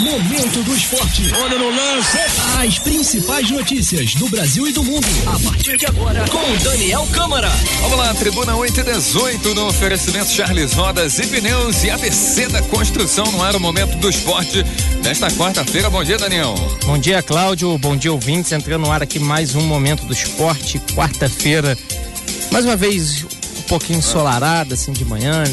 Momento 0.00 0.62
do 0.64 0.74
esporte. 0.74 1.32
Olha 1.34 1.56
no 1.56 1.70
lance. 1.70 2.18
As 2.58 2.78
principais 2.80 3.48
notícias 3.50 4.14
do 4.16 4.28
Brasil 4.28 4.66
e 4.66 4.72
do 4.72 4.82
mundo. 4.82 5.06
A 5.26 5.38
partir 5.38 5.76
de 5.76 5.86
agora, 5.86 6.24
com 6.28 6.56
Daniel 6.64 7.06
Câmara. 7.12 7.48
Vamos 7.80 7.98
lá, 7.98 8.12
Tribuna 8.14 8.56
8 8.56 8.80
e 8.80 8.82
18 8.82 9.54
no 9.54 9.68
oferecimento 9.68 10.30
Charles 10.30 10.72
Rodas 10.72 11.18
e 11.20 11.26
Pneus 11.26 11.84
e 11.84 11.90
ABC 11.90 12.48
da 12.48 12.60
Construção 12.62 13.30
no 13.30 13.42
ar 13.42 13.54
o 13.54 13.60
Momento 13.60 13.96
do 13.98 14.10
Esporte 14.10 14.64
nesta 15.04 15.30
quarta-feira. 15.30 15.88
Bom 15.88 16.02
dia, 16.02 16.18
Daniel. 16.18 16.54
Bom 16.84 16.98
dia, 16.98 17.22
Cláudio. 17.22 17.78
Bom 17.78 17.96
dia, 17.96 18.12
ouvintes. 18.12 18.50
Entrando 18.50 18.82
no 18.82 18.90
ar 18.90 19.02
aqui 19.02 19.20
mais 19.20 19.54
um 19.54 19.62
Momento 19.62 20.04
do 20.06 20.12
Esporte, 20.12 20.80
quarta-feira. 20.94 21.78
Mais 22.50 22.64
uma 22.64 22.76
vez, 22.76 23.24
pouquinho 23.68 24.00
ensolarada, 24.00 24.74
assim, 24.74 24.92
de 24.92 25.04
manhã. 25.04 25.44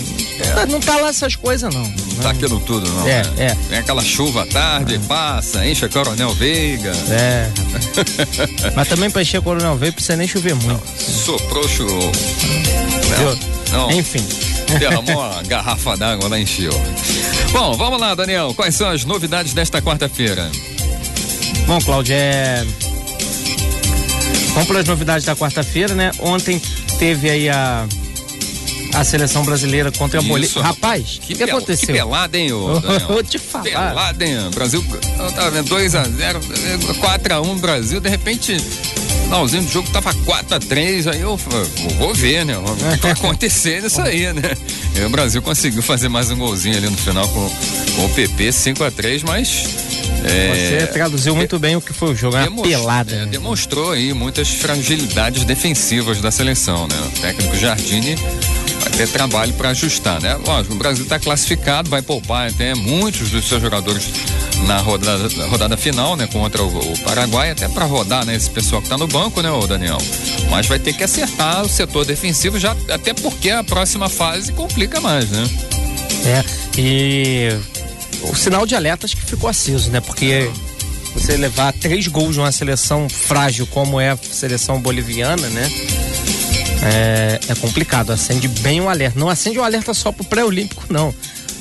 É. 0.57 0.65
Não 0.65 0.79
tá 0.79 0.97
lá 0.97 1.09
essas 1.09 1.35
coisas, 1.35 1.73
não. 1.73 1.83
Não 1.83 2.23
tá 2.23 2.31
aquilo 2.31 2.59
tudo, 2.61 2.89
não. 2.89 3.07
É, 3.07 3.23
né? 3.23 3.33
é. 3.37 3.55
Tem 3.69 3.77
aquela 3.79 4.03
chuva 4.03 4.43
à 4.43 4.45
tarde, 4.45 4.95
é. 4.95 4.99
passa, 4.99 5.65
enche 5.65 5.85
a 5.85 5.89
Coronel 5.89 6.33
Veiga. 6.33 6.91
É. 7.09 7.49
Mas 8.75 8.87
também 8.87 9.09
pra 9.09 9.21
encher 9.21 9.37
a 9.37 9.41
Coronel 9.41 9.75
Veiga 9.75 9.93
precisa 9.93 10.15
nem 10.15 10.27
chover 10.27 10.55
muito. 10.55 10.67
Não, 10.67 10.97
soprou, 10.97 11.67
choveu. 11.67 12.11
Não. 13.71 13.87
não. 13.87 13.91
Enfim. 13.91 14.25
Derramou 14.79 15.15
uma 15.19 15.41
garrafa 15.43 15.97
d'água 15.97 16.29
lá 16.29 16.39
encheu. 16.39 16.73
Bom, 17.51 17.73
vamos 17.73 17.99
lá, 17.99 18.15
Daniel. 18.15 18.53
Quais 18.53 18.75
são 18.75 18.89
as 18.89 19.03
novidades 19.05 19.53
desta 19.53 19.81
quarta-feira? 19.81 20.49
Bom, 21.67 21.79
Cláudio, 21.81 22.15
é. 22.15 22.65
Vamos 24.53 24.67
para 24.67 24.79
as 24.79 24.85
novidades 24.85 25.25
da 25.25 25.35
quarta-feira, 25.35 25.93
né? 25.95 26.11
Ontem 26.19 26.61
teve 26.99 27.29
aí 27.29 27.49
a 27.49 27.87
a 28.93 29.03
seleção 29.03 29.43
brasileira 29.43 29.91
contra 29.91 30.19
a 30.19 30.23
Bolívia. 30.23 30.61
Rapaz, 30.61 31.17
o 31.17 31.21
que, 31.21 31.35
que, 31.35 31.43
aconteceu? 31.43 31.87
Que 31.87 31.93
pelada, 31.93 32.37
hein, 32.37 32.51
ô, 32.51 32.79
Vou 33.07 33.23
te 33.23 33.39
falar. 33.39 33.63
Pelada, 33.63 34.25
hein? 34.25 34.37
Brasil, 34.53 34.83
eu 35.19 35.31
tava 35.31 35.51
vendo 35.51 35.69
2x0, 35.69 36.39
4x1 36.99 37.59
Brasil, 37.59 37.99
de 37.99 38.09
repente 38.09 38.57
finalzinho 39.31 39.63
do 39.63 39.71
jogo 39.71 39.89
tava 39.91 40.13
4 40.13 40.55
a 40.55 40.59
3 40.59 41.07
aí 41.07 41.21
eu 41.21 41.37
vou 41.97 42.13
ver, 42.13 42.45
né? 42.45 42.57
O 42.57 42.63
que 42.97 43.01
vai 43.01 43.11
acontecer 43.11 43.81
isso 43.85 44.01
aí, 44.01 44.33
né? 44.33 44.57
E 44.93 45.05
o 45.05 45.09
Brasil 45.09 45.41
conseguiu 45.41 45.81
fazer 45.81 46.09
mais 46.09 46.29
um 46.29 46.35
golzinho 46.35 46.75
ali 46.75 46.89
no 46.89 46.97
final 46.97 47.25
com, 47.29 47.49
com 47.95 48.05
o 48.05 48.09
PP 48.09 48.51
5 48.51 48.83
a 48.83 48.91
3 48.91 49.23
mas 49.23 49.69
é, 50.23 50.79
Você 50.79 50.87
traduziu 50.87 51.33
muito 51.33 51.57
bem 51.57 51.77
o 51.77 51.81
que 51.81 51.93
foi 51.93 52.11
o 52.11 52.15
jogo, 52.15 52.35
é 52.35 52.47
uma 52.47 52.61
pelada. 52.61 53.13
É, 53.13 53.19
né? 53.19 53.25
Demonstrou 53.27 53.91
aí 53.91 54.13
muitas 54.13 54.49
fragilidades 54.49 55.45
defensivas 55.45 56.19
da 56.19 56.29
seleção, 56.29 56.87
né? 56.87 56.95
O 57.05 57.21
técnico 57.21 57.55
Jardine 57.55 58.15
ter 58.91 59.07
trabalho 59.07 59.53
para 59.53 59.69
ajustar, 59.69 60.21
né? 60.21 60.35
Lógico, 60.45 60.75
o 60.75 60.77
Brasil 60.77 61.03
está 61.03 61.19
classificado, 61.19 61.89
vai 61.89 62.01
poupar 62.01 62.49
até 62.49 62.75
muitos 62.75 63.29
dos 63.29 63.47
seus 63.47 63.61
jogadores 63.61 64.09
na 64.67 64.79
rodada, 64.79 65.27
rodada 65.47 65.77
final, 65.77 66.15
né? 66.15 66.27
Contra 66.27 66.61
o, 66.61 66.93
o 66.93 66.99
Paraguai, 66.99 67.51
até 67.51 67.67
para 67.67 67.85
rodar, 67.85 68.25
né? 68.25 68.35
Esse 68.35 68.49
pessoal 68.49 68.81
que 68.81 68.87
está 68.87 68.97
no 68.97 69.07
banco, 69.07 69.41
né, 69.41 69.51
o 69.51 69.65
Daniel? 69.65 69.97
Mas 70.49 70.67
vai 70.67 70.79
ter 70.79 70.93
que 70.93 71.03
acertar 71.03 71.63
o 71.63 71.69
setor 71.69 72.05
defensivo, 72.05 72.59
já 72.59 72.75
até 72.89 73.13
porque 73.13 73.49
a 73.49 73.63
próxima 73.63 74.09
fase 74.09 74.51
complica 74.51 74.99
mais, 74.99 75.29
né? 75.29 75.49
É, 76.25 76.43
e 76.77 77.49
o 78.23 78.35
sinal 78.35 78.65
de 78.65 78.75
alerta 78.75 79.05
acho 79.05 79.17
que 79.17 79.25
ficou 79.25 79.49
aceso, 79.49 79.89
né? 79.89 79.99
Porque 79.99 80.49
você 81.13 81.35
levar 81.35 81.73
três 81.73 82.07
gols 82.07 82.35
de 82.35 82.39
uma 82.39 82.51
seleção 82.51 83.09
frágil 83.09 83.67
como 83.67 83.99
é 83.99 84.11
a 84.11 84.17
seleção 84.17 84.79
boliviana, 84.79 85.47
né? 85.49 85.69
É, 86.81 87.39
é 87.47 87.55
complicado. 87.55 88.11
Acende 88.11 88.47
bem 88.47 88.81
o 88.81 88.89
alerta. 88.89 89.19
Não 89.19 89.29
acende 89.29 89.59
o 89.59 89.63
alerta 89.63 89.93
só 89.93 90.11
pro 90.11 90.23
pré-olímpico, 90.23 90.85
não. 90.89 91.13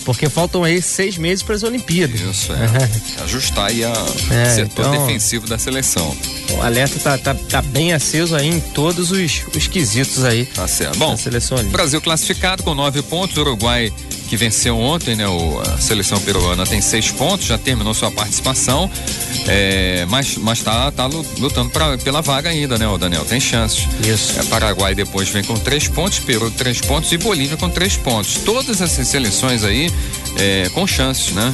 Porque 0.05 0.29
faltam 0.29 0.65
aí 0.65 0.81
seis 0.81 1.19
meses 1.19 1.43
para 1.43 1.55
as 1.55 1.63
Olimpíadas. 1.63 2.21
Isso, 2.21 2.53
é. 2.53 3.23
Ajustar 3.25 3.67
aí 3.67 3.85
o 3.85 4.33
é, 4.33 4.55
setor 4.55 4.87
então, 4.87 5.07
defensivo 5.07 5.47
da 5.47 5.59
seleção. 5.59 6.17
O 6.53 6.63
alerta 6.63 6.99
tá, 6.99 7.19
tá, 7.19 7.35
tá, 7.35 7.63
bem 7.63 7.93
aceso 7.93 8.35
aí 8.35 8.49
em 8.49 8.61
todos 8.61 9.11
os, 9.11 9.43
os 9.55 9.69
quesitos 9.69 10.25
aí. 10.25 10.47
Tá 10.47 10.67
certo. 10.67 10.99
Bom, 10.99 11.15
Brasil 11.71 12.01
classificado 12.01 12.63
com 12.63 12.75
nove 12.75 13.03
pontos, 13.03 13.37
Uruguai 13.37 13.93
que 14.31 14.37
venceu 14.37 14.79
ontem, 14.79 15.17
né? 15.17 15.27
O, 15.27 15.61
a 15.61 15.77
seleção 15.79 16.21
peruana 16.21 16.65
tem 16.65 16.81
seis 16.81 17.11
pontos, 17.11 17.49
já 17.49 17.59
terminou 17.59 17.93
sua 17.93 18.13
participação, 18.13 18.89
é, 19.49 20.07
mas, 20.09 20.37
mas 20.37 20.63
tá, 20.63 20.89
tá 20.93 21.07
lutando 21.07 21.69
pra, 21.71 21.99
pela 21.99 22.23
vaga 22.23 22.49
ainda, 22.49 22.79
né, 22.79 22.87
o 22.87 22.97
Daniel? 22.97 23.25
Tem 23.25 23.41
chances. 23.41 23.89
Isso. 24.07 24.39
É, 24.39 24.45
Paraguai 24.45 24.95
depois 24.95 25.29
vem 25.29 25.43
com 25.43 25.55
três 25.59 25.89
pontos, 25.89 26.21
Peru 26.21 26.49
três 26.53 26.81
pontos 26.81 27.11
e 27.11 27.19
Bolívia 27.19 27.57
com 27.57 27.69
três 27.69 27.97
pontos. 27.97 28.37
Todas 28.45 28.81
essas 28.81 29.09
seleções 29.09 29.65
aí 29.65 29.91
é, 30.39 30.71
com 30.73 30.87
chances, 30.87 31.33
né? 31.33 31.51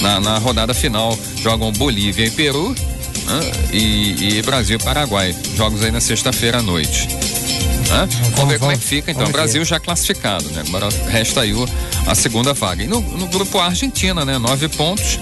Na, 0.00 0.18
na 0.18 0.38
rodada 0.38 0.74
final 0.74 1.16
jogam 1.40 1.70
Bolívia 1.70 2.26
e 2.26 2.30
Peru 2.30 2.70
né? 2.70 3.52
e, 3.72 4.38
e 4.38 4.42
Brasil 4.42 4.78
e 4.80 4.82
Paraguai. 4.82 5.36
Jogos 5.56 5.84
aí 5.84 5.92
na 5.92 6.00
sexta-feira 6.00 6.58
à 6.58 6.62
noite. 6.62 7.06
Né? 7.90 8.08
Vamos 8.36 8.52
ver 8.52 8.58
como 8.58 8.70
é 8.70 8.76
que 8.76 8.84
fica. 8.84 9.10
Então, 9.10 9.30
Brasil 9.30 9.64
já 9.64 9.80
classificado, 9.80 10.48
né? 10.50 10.62
Agora 10.68 10.88
resta 11.08 11.40
aí 11.40 11.52
o, 11.52 11.68
a 12.06 12.14
segunda 12.14 12.54
vaga. 12.54 12.84
E 12.84 12.86
no, 12.86 13.00
no 13.00 13.26
grupo 13.26 13.58
A, 13.58 13.66
Argentina, 13.66 14.24
né? 14.24 14.38
Nove 14.38 14.68
pontos. 14.68 15.18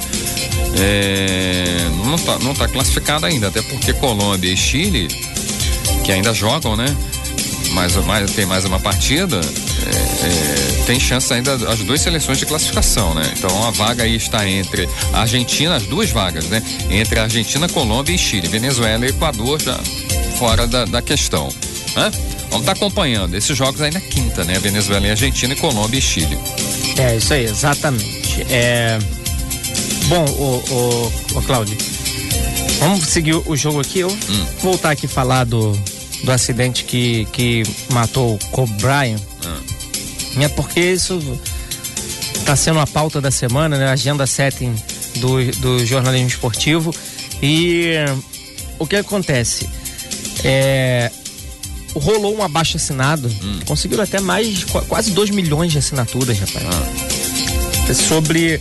É, 0.79 1.89
não 2.05 2.15
está 2.15 2.39
não 2.39 2.55
tá 2.55 2.69
classificado 2.69 3.27
ainda, 3.27 3.49
até 3.49 3.62
porque 3.62 3.93
Colômbia 3.95 4.53
e 4.53 4.56
Chile, 4.56 5.09
que 6.05 6.12
ainda 6.12 6.33
jogam, 6.34 6.77
né? 6.77 6.95
Mais, 7.73 7.97
mais, 7.97 8.31
tem 8.33 8.47
mais 8.47 8.65
uma 8.65 8.79
partida, 8.79 9.37
é, 9.37 10.27
é, 10.27 10.85
tem 10.87 10.99
chance 10.99 11.33
ainda 11.33 11.55
as 11.71 11.81
duas 11.81 12.00
seleções 12.00 12.39
de 12.39 12.47
classificação, 12.47 13.15
né? 13.15 13.33
Então 13.37 13.67
a 13.67 13.71
vaga 13.71 14.05
aí 14.05 14.17
está 14.17 14.49
entre 14.49 14.89
a 15.12 15.21
Argentina, 15.21 15.77
as 15.77 15.85
duas 15.85 16.11
vagas, 16.11 16.45
né? 16.47 16.62
Entre 16.91 17.19
a 17.19 17.25
Argentina, 17.25 17.69
Colômbia 17.69 18.15
e 18.15 18.19
Chile. 18.19 18.47
Venezuela 18.49 19.05
e 19.05 19.09
Equador 19.11 19.61
já 19.61 19.79
fora 20.39 20.67
da, 20.67 20.85
da 20.85 21.03
questão. 21.03 21.49
Né? 21.97 22.11
Vamos 22.51 22.61
estar 22.61 22.75
tá 22.75 22.79
acompanhando 22.79 23.35
esses 23.35 23.57
jogos 23.57 23.81
aí 23.81 23.91
na 23.91 24.01
quinta, 24.01 24.45
né? 24.45 24.59
Venezuela 24.59 25.07
e 25.07 25.11
Argentina, 25.11 25.53
e 25.53 25.57
Colômbia 25.57 25.99
e 25.99 26.03
Chile. 26.03 26.39
É, 26.97 27.17
isso 27.17 27.33
aí, 27.33 27.45
exatamente. 27.45 28.43
É... 28.51 28.99
Bom, 30.07 30.25
o, 30.25 30.73
o, 30.73 31.39
o 31.39 31.43
Cláudio, 31.43 31.77
vamos 32.81 33.05
seguir 33.05 33.35
o 33.35 33.57
jogo 33.57 33.81
aqui. 33.81 34.01
Eu 34.01 34.11
hum. 34.11 34.47
voltar 34.61 34.91
aqui 34.91 35.07
falar 35.07 35.45
do, 35.45 35.73
do 36.25 36.33
acidente 36.33 36.85
que, 36.85 37.27
que 37.33 37.63
matou 37.93 38.35
o 38.35 38.39
Kobe 38.51 38.73
Bryant. 38.81 39.21
Hum. 39.45 40.43
É 40.43 40.49
porque 40.49 40.81
isso 40.81 41.21
está 42.37 42.57
sendo 42.57 42.81
a 42.81 42.87
pauta 42.87 43.21
da 43.21 43.31
semana, 43.31 43.77
né? 43.77 43.89
Agenda 43.89 44.27
setting 44.27 44.75
do, 45.17 45.45
do 45.57 45.85
jornalismo 45.85 46.29
esportivo. 46.29 46.95
E 47.43 47.95
o 48.79 48.87
que 48.87 48.97
acontece? 48.97 49.69
É, 50.43 51.11
rolou 51.94 52.37
um 52.37 52.43
abaixo 52.43 52.76
assinado, 52.76 53.28
hum. 53.28 53.60
conseguiram 53.65 54.03
até 54.03 54.21
mais, 54.21 54.65
quase 54.65 55.10
2 55.12 55.31
milhões 55.31 55.72
de 55.72 55.78
assinaturas, 55.78 56.38
rapaz. 56.38 56.66
Ah. 56.66 57.94
Sobre 57.94 58.60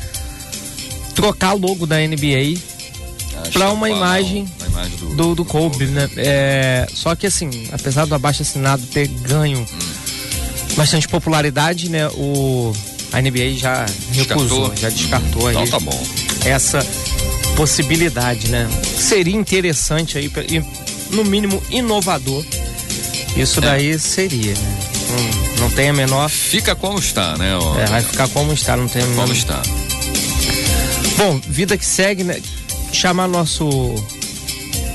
trocar 1.14 1.54
o 1.54 1.58
logo 1.58 1.86
da 1.86 1.98
NBA 1.98 2.58
ah, 3.36 3.50
para 3.52 3.72
uma 3.72 3.90
imagem, 3.90 4.48
imagem 4.66 4.98
do, 4.98 5.16
do, 5.16 5.36
do 5.36 5.46
Kobe, 5.46 5.86
do 5.86 5.92
né? 5.92 6.10
É, 6.16 6.88
só 6.94 7.16
que 7.16 7.28
assim, 7.28 7.50
apesar 7.72 8.06
do 8.06 8.16
abaixo 8.16 8.42
assinado 8.42 8.86
ter 8.88 9.08
ganho 9.08 9.60
hum. 9.60 10.76
bastante 10.76 11.08
popularidade, 11.08 11.90
né? 11.90 12.08
O 12.10 12.74
a 13.12 13.22
NBA 13.22 13.54
já 13.56 13.86
recusou, 14.12 14.74
já 14.76 14.90
descartou 14.90 15.44
hum. 15.44 15.48
aí. 15.48 15.56
Então 15.56 15.68
tá 15.68 15.80
bom. 15.80 16.04
Essa 16.46 16.86
possibilidade, 17.56 18.50
né? 18.50 18.70
Seria 18.84 19.36
interessante 19.36 20.18
aí, 20.18 20.32
no 21.12 21.24
mínimo 21.24 21.62
inovador 21.70 22.46
isso 23.42 23.62
daí 23.62 23.92
é. 23.92 23.98
seria, 23.98 24.54
né? 24.54 24.78
Não, 25.10 25.62
não 25.62 25.70
tem 25.72 25.90
a 25.90 25.94
menor. 25.94 26.30
Fica 26.30 26.76
como 26.76 27.00
está, 27.00 27.38
né? 27.38 27.52
É, 27.82 27.86
vai 27.86 28.02
ficar 28.02 28.28
como 28.30 28.54
está, 28.54 28.76
não 28.76 28.88
tem 28.88 29.04
a 29.04 29.06
menor. 29.06 29.22
Como 29.22 29.34
está. 29.34 29.62
Bom, 31.18 31.40
vida 31.48 31.78
que 31.78 31.86
segue, 31.86 32.24
né? 32.24 32.42
Chamar 32.92 33.28
nosso 33.28 33.68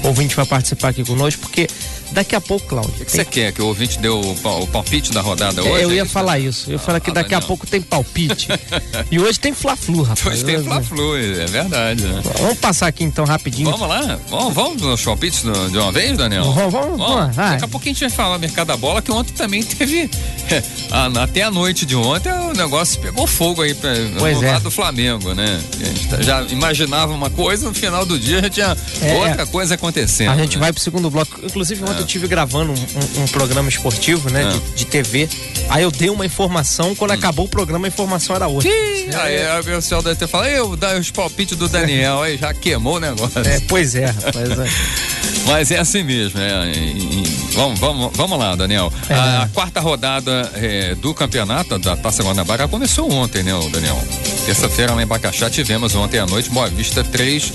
ouvinte 0.02 0.34
para 0.34 0.46
participar 0.46 0.88
aqui 0.88 1.04
conosco, 1.04 1.42
porque 1.42 1.68
daqui 2.12 2.34
a 2.34 2.40
pouco, 2.40 2.66
Cláudio. 2.66 2.92
O 3.00 3.04
que 3.04 3.10
você 3.10 3.24
quer? 3.24 3.52
Que 3.52 3.62
o 3.62 3.66
ouvinte 3.66 3.98
deu 3.98 4.20
o, 4.20 4.66
palpite 4.66 5.12
da 5.12 5.20
rodada 5.20 5.60
é, 5.60 5.64
hoje? 5.64 5.82
Eu 5.84 5.92
ia 5.92 6.02
é 6.02 6.04
falar 6.04 6.38
isso. 6.38 6.70
Eu 6.70 6.74
ia 6.74 6.78
falar 6.78 7.00
que 7.00 7.10
ah, 7.10 7.14
daqui 7.14 7.34
a 7.34 7.40
pouco 7.40 7.66
tem 7.66 7.80
palpite. 7.80 8.48
e 9.10 9.18
hoje 9.18 9.38
tem 9.40 9.52
Fla-Flu, 9.52 10.02
rapaz. 10.02 10.26
Hoje 10.26 10.44
tem 10.44 10.62
Fla-Flu, 10.62 11.16
é 11.16 11.46
verdade. 11.46 12.04
Né? 12.04 12.22
Vamos 12.40 12.58
passar 12.58 12.86
aqui 12.86 13.04
então 13.04 13.24
rapidinho. 13.24 13.70
Vamos 13.70 13.88
lá? 13.88 14.18
Vamos, 14.28 14.54
vamos 14.54 14.82
nos 14.82 15.02
palpites 15.02 15.42
de 15.42 15.78
uma 15.78 15.92
vez, 15.92 16.16
Daniel? 16.16 16.44
Vamos, 16.44 16.72
vamos. 16.72 16.98
vamos 16.98 17.36
daqui 17.36 17.64
a 17.64 17.68
pouco 17.68 17.86
a 17.86 17.88
gente 17.88 18.00
vai 18.00 18.10
falar 18.10 18.38
mercado 18.38 18.68
da 18.68 18.76
bola, 18.76 19.02
que 19.02 19.10
ontem 19.10 19.32
também 19.32 19.62
teve. 19.62 20.10
até 21.20 21.42
a 21.42 21.50
noite 21.50 21.86
de 21.86 21.96
ontem 21.96 22.32
o 22.32 22.52
negócio 22.52 23.00
pegou 23.00 23.26
fogo 23.26 23.62
aí 23.62 23.74
pra, 23.74 23.90
pois 24.18 24.38
no 24.38 24.44
é. 24.44 24.52
lado 24.52 24.62
do 24.64 24.70
Flamengo, 24.70 25.34
né? 25.34 25.60
A 25.80 25.84
gente 25.84 26.08
tá, 26.08 26.22
já 26.22 26.42
imaginava 26.42 27.12
uma 27.12 27.30
coisa, 27.30 27.66
no 27.66 27.74
final 27.74 28.04
do 28.04 28.18
dia 28.18 28.40
já 28.42 28.50
tinha 28.50 28.76
é, 29.00 29.14
outra 29.14 29.46
coisa 29.46 29.74
acontecendo. 29.74 30.30
A 30.30 30.36
gente 30.36 30.56
né? 30.56 30.60
vai 30.60 30.72
pro 30.72 30.82
segundo 30.82 31.10
bloco. 31.10 31.40
Inclusive, 31.44 31.82
ontem 31.84 32.01
eu 32.02 32.06
tive 32.06 32.26
gravando 32.28 32.72
um, 32.72 33.20
um, 33.20 33.24
um 33.24 33.26
programa 33.28 33.68
esportivo, 33.68 34.30
né, 34.30 34.44
Ah. 34.44 34.52
de, 34.52 34.60
de 34.76 34.84
TV. 34.86 35.28
Aí 35.68 35.82
eu 35.82 35.90
dei 35.90 36.10
uma 36.10 36.26
informação, 36.26 36.94
quando 36.94 37.12
acabou 37.12 37.46
o 37.46 37.48
programa 37.48 37.86
a 37.86 37.88
informação 37.88 38.36
era 38.36 38.46
outra. 38.46 38.68
Aí 38.70 39.42
aí 39.46 39.60
o 39.60 39.64
pessoal 39.64 40.02
deve 40.02 40.16
ter 40.16 40.26
falado, 40.28 40.48
eu 40.50 40.76
dar 40.76 40.96
os 40.98 41.10
palpites 41.10 41.56
do 41.56 41.68
Daniel, 41.68 42.22
aí 42.22 42.36
já 42.36 42.52
queimou 42.52 42.96
o 42.96 43.00
negócio. 43.00 43.40
É, 43.40 43.60
pois 43.68 43.94
é, 43.94 44.06
rapaz. 44.06 44.50
é. 44.50 44.68
Mas 45.46 45.70
é 45.72 45.78
assim 45.78 46.02
mesmo, 46.04 46.38
é. 46.40 46.70
E- 46.72 47.22
e- 47.22 47.52
vamos, 47.54 47.78
vamos, 47.80 48.10
vamos 48.14 48.38
lá, 48.38 48.54
Daniel. 48.54 48.92
É. 49.08 49.14
A, 49.14 49.48
quarta 49.52 49.80
rodada 49.80 50.50
é, 50.54 50.94
do 50.94 51.12
campeonato 51.14 51.78
da 51.78 51.96
Taça 51.96 52.22
Guanabara 52.22 52.68
começou 52.68 53.10
ontem, 53.12 53.42
né, 53.42 53.52
Daniel? 53.72 54.00
Terça-feira 54.46 54.94
lá 54.94 55.02
em 55.02 55.06
Bacaxá 55.06 55.50
tivemos 55.50 55.94
ontem 55.94 56.18
à 56.18 56.26
noite 56.26 56.48
Boa 56.50 56.68
Vista 56.68 57.02
3, 57.02 57.52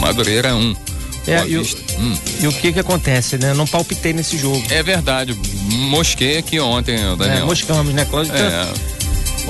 Madureira 0.00 0.54
1. 0.54 0.76
É, 1.26 1.46
e 1.46 1.56
o-. 1.56 1.62
Hum, 1.98 2.18
E 2.42 2.46
o 2.46 2.52
que 2.52 2.72
que 2.72 2.78
acontece, 2.80 3.38
né? 3.38 3.50
Eu 3.50 3.54
não 3.54 3.66
palpitei 3.66 4.12
nesse 4.12 4.36
jogo. 4.38 4.62
é 4.70 4.82
verdade, 4.82 5.34
mosquei 5.88 6.38
aqui 6.38 6.60
ontem, 6.60 6.96
ô, 7.06 7.14
É, 7.14 7.16
Daniel. 7.16 7.46
moscamos, 7.46 7.94
né, 7.94 8.04
Cláudio? 8.04 8.32
Então, 8.34 8.46
É, 8.46 8.68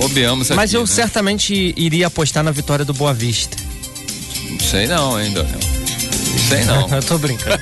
obeamos 0.04 0.48
aqui. 0.50 0.56
Mas 0.56 0.72
eu 0.72 0.80
né? 0.82 0.86
certamente 0.86 1.74
iria 1.76 2.06
apostar 2.06 2.42
na 2.44 2.50
vitória 2.50 2.84
do 2.84 2.94
Boa 2.94 3.12
Vista. 3.14 3.56
Não 4.50 4.60
sei 4.60 4.86
não, 4.86 5.20
hein, 5.20 5.32
Daniel. 5.32 5.58
Sei 6.48 6.64
não. 6.64 6.88
eu 6.94 7.02
tô 7.02 7.18
brincando. 7.18 7.60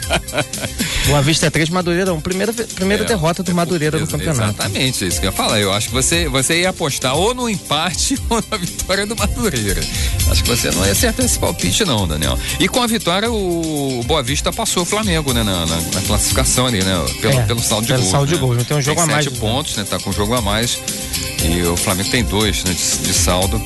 Boa 1.07 1.23
Vista 1.23 1.47
é 1.47 1.51
3, 1.51 1.69
Madureira 1.71 2.13
1. 2.15 2.21
Primeira, 2.21 2.53
primeira 2.53 3.05
É, 3.05 3.07
derrota 3.07 3.43
do 3.43 3.51
é 3.51 3.55
Madureira 3.55 3.99
no 3.99 4.07
campeonato. 4.07 4.43
Exatamente, 4.43 5.05
é 5.05 5.09
isso 5.09 5.21
que 5.21 5.27
eu 5.27 5.31
ia 5.31 5.37
falar. 5.37 5.61
Eu 5.61 5.73
acho 5.73 5.89
que 5.89 5.95
você, 5.95 6.29
você 6.29 6.61
ia 6.61 6.71
apostar 6.71 7.15
ou 7.17 7.35
no 7.35 7.49
empate 7.49 8.19
ou 8.29 8.43
na 8.51 8.57
vitória 8.57 9.07
do 9.07 9.17
Madureira. 9.17 9.81
Acho 10.31 10.43
que 10.43 10.49
você 10.51 10.71
não 10.71 10.85
ia 10.87 10.93
acertar 10.93 11.25
esse 11.25 11.39
palpite, 11.39 11.85
não, 11.85 12.07
Daniel. 12.07 12.39
E 12.61 12.69
com 12.69 12.83
a 12.83 12.87
vitória, 12.87 13.31
o 13.31 14.03
Boa 14.07 14.23
Vista 14.23 14.53
passou 14.53 14.83
o 14.83 14.87
Flamengo, 14.87 15.33
né, 15.33 15.43
na, 15.43 15.67
na- 15.67 15.77
na 15.77 16.01
classificação 16.07 16.67
ali, 16.67 16.83
né? 16.83 16.93
Pelo, 17.21 17.35
É, 17.41 17.43
pelo 17.47 17.61
saldo 17.61 17.87
de 17.87 17.93
pelo 17.93 18.01
gols. 18.03 18.11
saldo 18.11 18.27
de 18.29 18.35
né? 18.35 18.41
gols, 18.41 18.57
não 18.59 18.65
tem 18.65 18.77
um 18.77 18.83
jogo 18.83 19.01
a 19.01 19.07
mais, 19.07 19.25
Sete 19.25 19.35
né? 19.35 19.41
pontos, 19.41 19.77
né? 19.77 19.85
Tá 19.89 19.99
com 19.99 20.11
um 20.11 20.13
jogo 20.13 20.35
a 20.35 20.41
mais. 20.41 20.79
E 21.45 21.63
o 21.63 21.77
Flamengo 21.77 22.11
tem 22.11 22.23
dois, 22.25 22.63
né, 22.65 22.73
de, 22.73 22.99
de 23.09 23.13
saldo. 23.15 23.61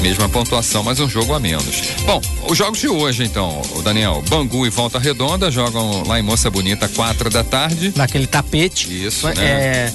Mesma 0.00 0.28
pontuação, 0.28 0.82
mas 0.82 1.00
um 1.00 1.08
jogo 1.08 1.34
a 1.34 1.40
menos. 1.40 1.64
Bom, 2.06 2.20
os 2.48 2.56
jogos 2.56 2.78
de 2.78 2.88
hoje, 2.88 3.24
então, 3.24 3.60
o 3.74 3.82
Daniel. 3.82 4.22
Bangu 4.28 4.66
e 4.66 4.70
Volta 4.70 4.98
Redonda 4.98 5.50
jogam 5.50 6.04
lá 6.06 6.18
em 6.18 6.22
Moça 6.22 6.50
Bonita, 6.50 6.88
quatro 6.88 7.28
da 7.30 7.42
tarde. 7.42 7.92
Naquele 7.96 8.26
tapete. 8.26 9.06
Isso, 9.06 9.26
É, 9.28 9.34
né? 9.34 9.92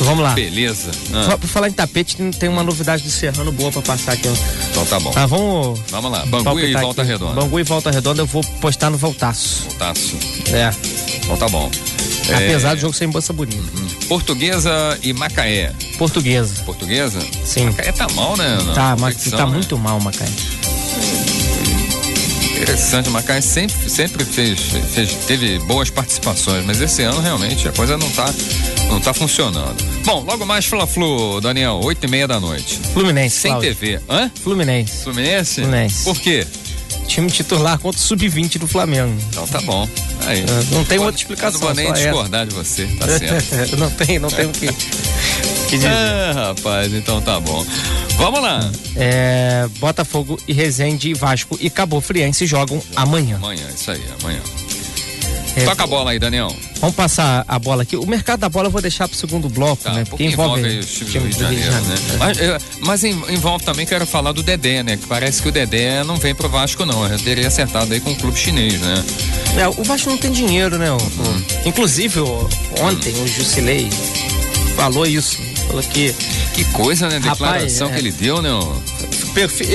Vamos 0.00 0.22
lá. 0.22 0.32
Beleza. 0.32 0.90
Ah, 1.12 1.36
Por 1.36 1.48
falar 1.48 1.68
em 1.68 1.72
tapete, 1.72 2.16
tem- 2.38 2.48
uma 2.48 2.62
novidade 2.62 3.02
do 3.02 3.10
Serrano 3.10 3.50
boa 3.50 3.70
pra 3.72 3.82
passar 3.82 4.12
aqui. 4.12 4.28
então 4.70 4.86
tá 4.86 5.00
bom. 5.00 5.10
Tá, 5.10 5.26
vamos. 5.26 5.80
Vamos 5.90 6.12
lá. 6.12 6.24
Bangu 6.26 6.60
e 6.60 6.72
Volta 6.72 7.02
aqui. 7.02 7.10
Redonda. 7.10 7.40
Bangu 7.40 7.58
e 7.58 7.62
Volta 7.64 7.90
Redonda 7.90 8.22
eu 8.22 8.26
vou 8.26 8.42
postar 8.60 8.90
no 8.90 8.96
Voltaço. 8.96 9.64
Voltaço. 9.68 10.16
É. 10.52 10.70
Então 11.24 11.36
tá 11.36 11.48
bom. 11.48 11.68
Apesar 12.32 12.72
É, 12.72 12.74
do 12.74 12.80
jogo 12.80 12.94
ser 12.94 13.04
em 13.06 13.10
Bolsa 13.10 13.32
Bonita. 13.32 13.62
Portuguesa 14.08 14.70
e 15.02 15.12
Macaé. 15.12 15.72
Portuguesa. 15.96 16.62
Portuguesa? 16.64 17.20
Sim. 17.44 17.66
Macaé 17.66 17.92
tá 17.92 18.06
mal, 18.14 18.36
né? 18.36 18.58
na 18.66 18.72
Tá, 18.74 18.96
mas 18.98 19.16
tá 19.30 19.46
né? 19.46 19.52
muito 19.52 19.78
mal, 19.78 19.98
Macaé. 20.00 20.28
Interessante, 22.60 23.08
o 23.08 23.12
Macaé 23.12 23.40
sempre, 23.40 23.88
sempre 23.88 24.24
fez, 24.24 24.58
fez, 24.92 25.14
teve 25.26 25.58
boas 25.60 25.90
participações, 25.90 26.64
mas 26.66 26.80
esse 26.80 27.02
ano 27.02 27.20
realmente 27.20 27.68
a 27.68 27.72
coisa 27.72 27.96
não 27.96 28.10
tá, 28.10 28.28
não 28.90 29.00
tá 29.00 29.14
funcionando. 29.14 29.76
Bom, 30.04 30.24
logo 30.24 30.44
mais 30.44 30.66
Fla-Flu, 30.66 31.40
Daniel, 31.40 31.80
oito 31.84 32.04
e 32.04 32.10
meia 32.10 32.26
da 32.26 32.40
noite. 32.40 32.80
Fluminense, 32.92 33.36
Sem 33.36 33.52
Cláudio. 33.52 33.74
TV. 33.76 34.00
Hã? 34.08 34.30
Fluminense. 34.42 35.04
Fluminense? 35.04 35.54
Fluminense. 35.60 36.04
Por 36.04 36.18
quê? 36.18 36.46
Time 37.06 37.30
titular 37.30 37.78
contra 37.78 37.98
o 37.98 38.02
Sub-20 38.02 38.58
do 38.58 38.66
Flamengo. 38.66 39.16
Então 39.30 39.46
tá 39.46 39.60
bom. 39.60 39.88
Aí. 40.26 40.40
É, 40.40 40.74
não 40.74 40.84
tem 40.84 40.98
outra 40.98 41.16
explicação, 41.16 41.60
não 41.60 41.66
vou 41.68 41.74
nem 41.74 41.86
só 41.86 41.92
essa. 41.92 42.02
discordar 42.02 42.46
de 42.46 42.54
você, 42.54 42.86
tá 42.98 43.08
certo. 43.08 43.76
não 43.78 43.90
tem, 43.90 44.18
não 44.18 44.28
tem 44.28 44.46
o 44.46 44.50
que, 44.50 44.66
que 45.68 45.76
dizer. 45.76 45.88
Ah, 45.88 46.54
rapaz, 46.54 46.92
então 46.92 47.20
tá 47.20 47.38
bom. 47.40 47.64
Vamos 48.16 48.42
lá. 48.42 48.70
É, 48.96 49.68
Botafogo 49.78 50.38
e 50.46 50.52
Resende, 50.52 51.14
Vasco 51.14 51.56
e 51.60 51.70
Cabo 51.70 52.00
Friense 52.00 52.46
jogam 52.46 52.82
amanhã. 52.96 53.36
Amanhã, 53.36 53.66
isso 53.74 53.90
aí, 53.90 54.02
amanhã. 54.20 54.40
É, 55.60 55.64
Toca 55.64 55.84
a 55.84 55.86
bola 55.86 56.10
aí, 56.12 56.18
Daniel. 56.18 56.54
Vamos 56.80 56.94
passar 56.96 57.44
a 57.48 57.58
bola 57.58 57.82
aqui. 57.82 57.96
O 57.96 58.06
mercado 58.06 58.40
da 58.40 58.48
bola 58.48 58.68
eu 58.68 58.70
vou 58.70 58.80
deixar 58.82 59.08
pro 59.08 59.16
segundo 59.16 59.48
bloco, 59.48 59.82
Tá, 59.82 59.92
né? 59.92 60.04
porque 60.08 60.24
envolve, 60.24 60.64
aí 60.64 60.78
os 60.78 60.86
times 60.86 61.36
do 61.36 61.46
Rio 61.46 61.58
de 61.58 61.64
Janeiro, 61.64 61.72
né? 61.72 62.16
Mas, 62.18 62.38
eh, 62.38 62.58
mas 62.80 63.04
em- 63.04 63.22
envolve 63.30 63.64
também, 63.64 63.84
quero 63.86 64.06
falar 64.06 64.32
do 64.32 64.42
Dedé, 64.42 64.82
né? 64.82 64.96
Que 64.96 65.06
parece 65.06 65.42
que 65.42 65.48
o 65.48 65.52
Dedé 65.52 66.04
não 66.04 66.16
vem 66.16 66.34
pro 66.34 66.48
Vasco, 66.48 66.84
não. 66.86 67.06
Eu 67.06 67.18
teria 67.18 67.48
acertado 67.48 67.92
aí 67.92 68.00
com 68.00 68.12
o 68.12 68.16
clube 68.16 68.38
chinês, 68.38 68.80
né? 68.80 69.04
É, 69.56 69.68
o 69.68 69.82
Vasco 69.84 70.08
não 70.10 70.18
tem 70.18 70.30
dinheiro, 70.30 70.78
né? 70.78 70.90
o- 70.92 70.96
o- 70.96 71.00
Uhum. 71.00 71.42
Inclusive, 71.66 72.20
o- 72.20 72.48
ontem 72.80 73.12
o 73.22 73.26
Jusilei 73.26 73.88
falou 74.76 75.06
isso. 75.06 75.38
Falou 75.66 75.82
que. 75.82 76.14
Que 76.54 76.64
coisa, 76.66 77.08
né? 77.08 77.18
Rapaz, 77.18 77.38
Declaração 77.38 77.88
é. 77.88 77.92
que 77.92 77.98
ele 77.98 78.10
deu, 78.12 78.40
né? 78.42 78.48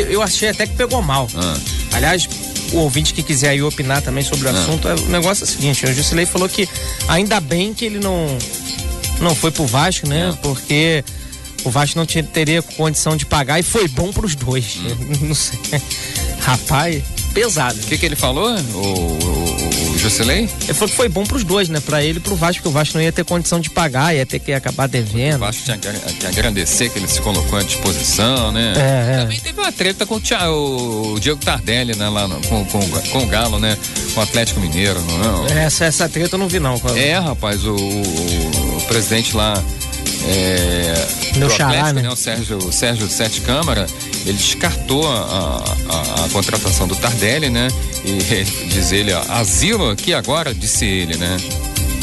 Eu 0.10 0.22
achei 0.22 0.50
até 0.50 0.68
que 0.68 0.74
pegou 0.76 1.02
mal. 1.02 1.30
Ah, 1.36 1.58
Aliás, 1.94 2.28
o 2.74 2.78
ouvinte 2.78 3.14
que 3.14 3.24
quiser 3.24 3.50
aí 3.50 3.62
opinar 3.62 4.02
também 4.02 4.24
sobre 4.24 4.48
o 4.48 4.50
Ah. 4.50 4.60
assunto, 4.60 4.88
é- 4.88 4.96
o 4.96 5.06
negócio 5.10 5.44
é 5.44 5.48
o 5.48 5.50
seguinte, 5.50 5.86
o 5.86 5.94
Jusilei 5.94 6.26
falou 6.26 6.50
que 6.50 6.68
ainda 7.08 7.40
bem 7.40 7.74
que 7.74 7.86
ele 7.86 8.00
não, 8.00 8.26
não 9.22 9.36
foi 9.36 9.52
pro 9.52 9.66
Vasco, 9.66 10.08
né? 10.08 10.32
Ah. 10.34 10.38
Porque 10.42 11.04
o 11.64 11.70
Vasco 11.70 11.98
não 11.98 12.06
tinha- 12.06 12.24
teria 12.24 12.62
condição 12.62 13.16
de 13.16 13.26
pagar 13.26 13.60
e 13.60 13.64
foi 13.64 13.88
bom 13.88 14.12
pros 14.12 14.36
dois. 14.36 14.78
Hum. 14.78 15.18
Não 15.28 15.36
sei. 15.36 15.60
Rapaz, 16.42 17.02
pesado. 17.34 17.80
O 17.80 17.84
que, 17.84 17.98
que 17.98 18.06
ele 18.06 18.16
falou, 18.16 18.50
o, 18.50 18.78
o, 18.78 19.70
o 20.08 20.74
falou 20.74 20.90
que 20.90 20.96
foi 20.96 21.08
bom 21.10 21.24
pros 21.24 21.44
dois, 21.44 21.70
né? 21.70 21.80
Pra 21.80 22.04
ele 22.04 22.18
e 22.18 22.22
pro 22.22 22.36
Vasco, 22.36 22.56
porque 22.62 22.70
o 22.70 22.72
Vasco 22.72 22.98
não 22.98 23.04
ia 23.04 23.12
ter 23.12 23.24
condição 23.24 23.60
de 23.60 23.70
pagar, 23.70 24.16
ia 24.16 24.26
ter 24.26 24.40
que 24.40 24.52
acabar 24.54 24.86
O 24.86 24.88
devendo. 24.92 25.40
Vasco 25.40 25.64
tinha 25.64 25.78
que 25.78 25.88
agradecer 26.28 26.90
que 26.90 27.00
ele 27.00 27.08
se 27.08 27.22
colocou 27.22 27.58
à 27.58 27.64
disposição, 27.64 28.52
né? 28.52 28.74
É, 28.76 29.14
é. 29.16 29.22
Também 29.22 29.40
teve 29.40 29.60
uma 29.60 29.72
treta 29.72 30.06
com 30.06 30.16
o, 30.16 30.20
Thi- 30.20 30.34
o 30.36 31.18
Diego 31.20 31.40
Tardelli, 31.44 31.96
né? 31.96 32.10
Lá 32.10 32.28
no- 32.28 32.42
com, 32.48 32.66
com, 32.66 32.82
com 32.90 33.24
o 33.24 33.28
Galo, 33.28 33.60
né? 33.60 33.78
Com 34.14 34.20
o 34.20 34.24
Atlético 34.24 34.60
Mineiro, 34.60 35.00
não 35.02 35.48
é? 35.48 35.66
Essa, 35.66 35.86
essa 35.86 36.10
treta 36.10 36.36
eu 36.36 36.40
não 36.40 36.48
vi, 36.48 36.60
não. 36.60 36.80
É, 36.96 37.18
rapaz, 37.18 37.66
o, 37.66 37.74
o- 37.76 38.78
o 38.78 38.82
presidente 38.88 39.36
lá 39.36 39.62
é, 40.28 40.94
Meu 41.38 41.50
xará, 41.50 41.68
Atlético, 41.70 41.96
né? 41.96 42.02
né? 42.04 42.10
O 42.10 42.16
Sérgio, 42.16 42.58
o 42.58 42.72
Sérgio 42.72 43.08
Sete 43.10 43.42
Câmara, 43.42 43.86
ele 44.26 44.38
descartou 44.38 45.08
a, 45.08 45.64
a- 45.90 46.26
a 46.26 46.30
contratação 46.30 46.88
do 46.88 46.96
Tardelli, 46.96 47.50
né? 47.50 47.68
E 48.06 48.44
diz 48.70 48.92
ele, 48.92 49.12
ó, 49.14 49.22
asilo 49.30 49.90
aqui 49.90 50.14
agora, 50.14 50.54
disse 50.54 50.86
ele, 50.86 51.16
né? 51.18 51.38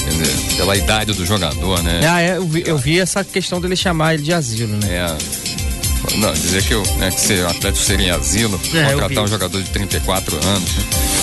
Quer 0.02 0.10
dizer, 0.10 0.56
pela 0.56 0.76
idade 0.76 1.12
do 1.12 1.24
jogador, 1.26 1.82
né? 1.82 2.00
Ah, 2.08 2.20
é, 2.20 2.36
eu, 2.36 2.46
vi, 2.46 2.62
eu 2.66 2.78
vi 2.78 2.98
essa 2.98 3.22
questão 3.24 3.60
dele 3.60 3.76
chamar 3.76 4.14
ele 4.14 4.22
de 4.22 4.32
asilo, 4.32 4.76
né? 4.76 4.88
É. 4.88 5.40
Não, 6.16 6.32
dizer 6.32 6.62
que 6.64 6.74
o, 6.74 6.82
né, 6.96 7.10
que 7.10 7.20
se 7.20 7.34
o 7.34 7.46
Atlético 7.48 7.84
seria 7.84 8.06
em 8.06 8.10
asilo, 8.10 8.58
É, 8.72 8.92
eu 8.94 8.98
contratar 9.00 9.24
um 9.24 9.28
jogador 9.28 9.62
de 9.62 9.68
34 9.70 10.34
anos. 10.46 10.70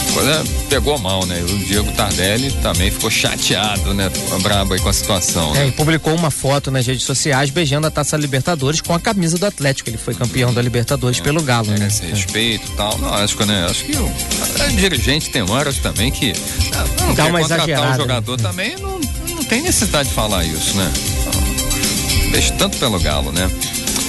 Né? 0.08 0.14
Coisa 0.14 0.44
pegou 0.70 0.98
mal, 1.00 1.26
né? 1.26 1.42
O 1.42 1.58
Diego 1.60 1.92
Tardelli 1.94 2.52
também 2.62 2.92
ficou 2.92 3.10
chateado, 3.10 3.94
né? 3.94 4.12
Brabo 4.42 4.74
aí 4.74 4.80
com 4.80 4.90
a 4.90 4.94
situação. 4.94 5.56
É, 5.56 5.60
né? 5.60 5.68
e 5.68 5.72
publicou 5.72 6.14
uma 6.14 6.32
foto 6.32 6.70
nas 6.70 6.86
redes 6.86 7.04
sociais 7.04 7.50
beijando 7.50 7.88
a 7.88 7.92
Taça 7.92 8.18
Libertadores 8.18 8.82
com 8.82 8.94
a 8.94 9.00
camisa 9.00 9.38
do 9.38 9.46
Atlético. 9.46 9.90
Ele 9.90 9.98
foi 9.98 10.14
campeão 10.14 10.54
da 10.54 10.62
Libertadores 10.62 11.20
pelo 11.20 11.42
Galo, 11.42 11.68
né? 11.68 11.78
Merece 11.80 12.06
respeito 12.06 12.72
e 12.72 12.76
tal. 12.76 12.98
Não, 12.98 13.14
acho 13.14 13.38
que, 13.38 13.46
né? 13.46 13.68
Acho 13.70 13.86
que 13.86 13.96
o, 13.96 14.06
o 14.06 14.76
dirigente 14.76 15.30
tem 15.30 15.42
horas 15.50 15.78
também 15.78 16.12
que. 16.12 16.34
ah, 16.74 16.86
Não, 17.02 17.14
Dá 17.14 17.26
uma 17.26 17.42
exagerada, 17.42 17.94
o 17.94 18.02
jogador 18.02 18.38
também, 18.38 18.76
não, 18.78 19.00
não 19.30 19.44
tem 19.44 19.62
necessidade 19.62 20.10
de 20.10 20.16
falar 20.16 20.44
isso, 20.44 20.76
né? 20.76 20.92
Então, 21.22 22.32
Deixa 22.32 22.54
tanto 22.54 22.78
pelo 22.78 23.00
Galo, 23.00 23.32
né? 23.32 23.50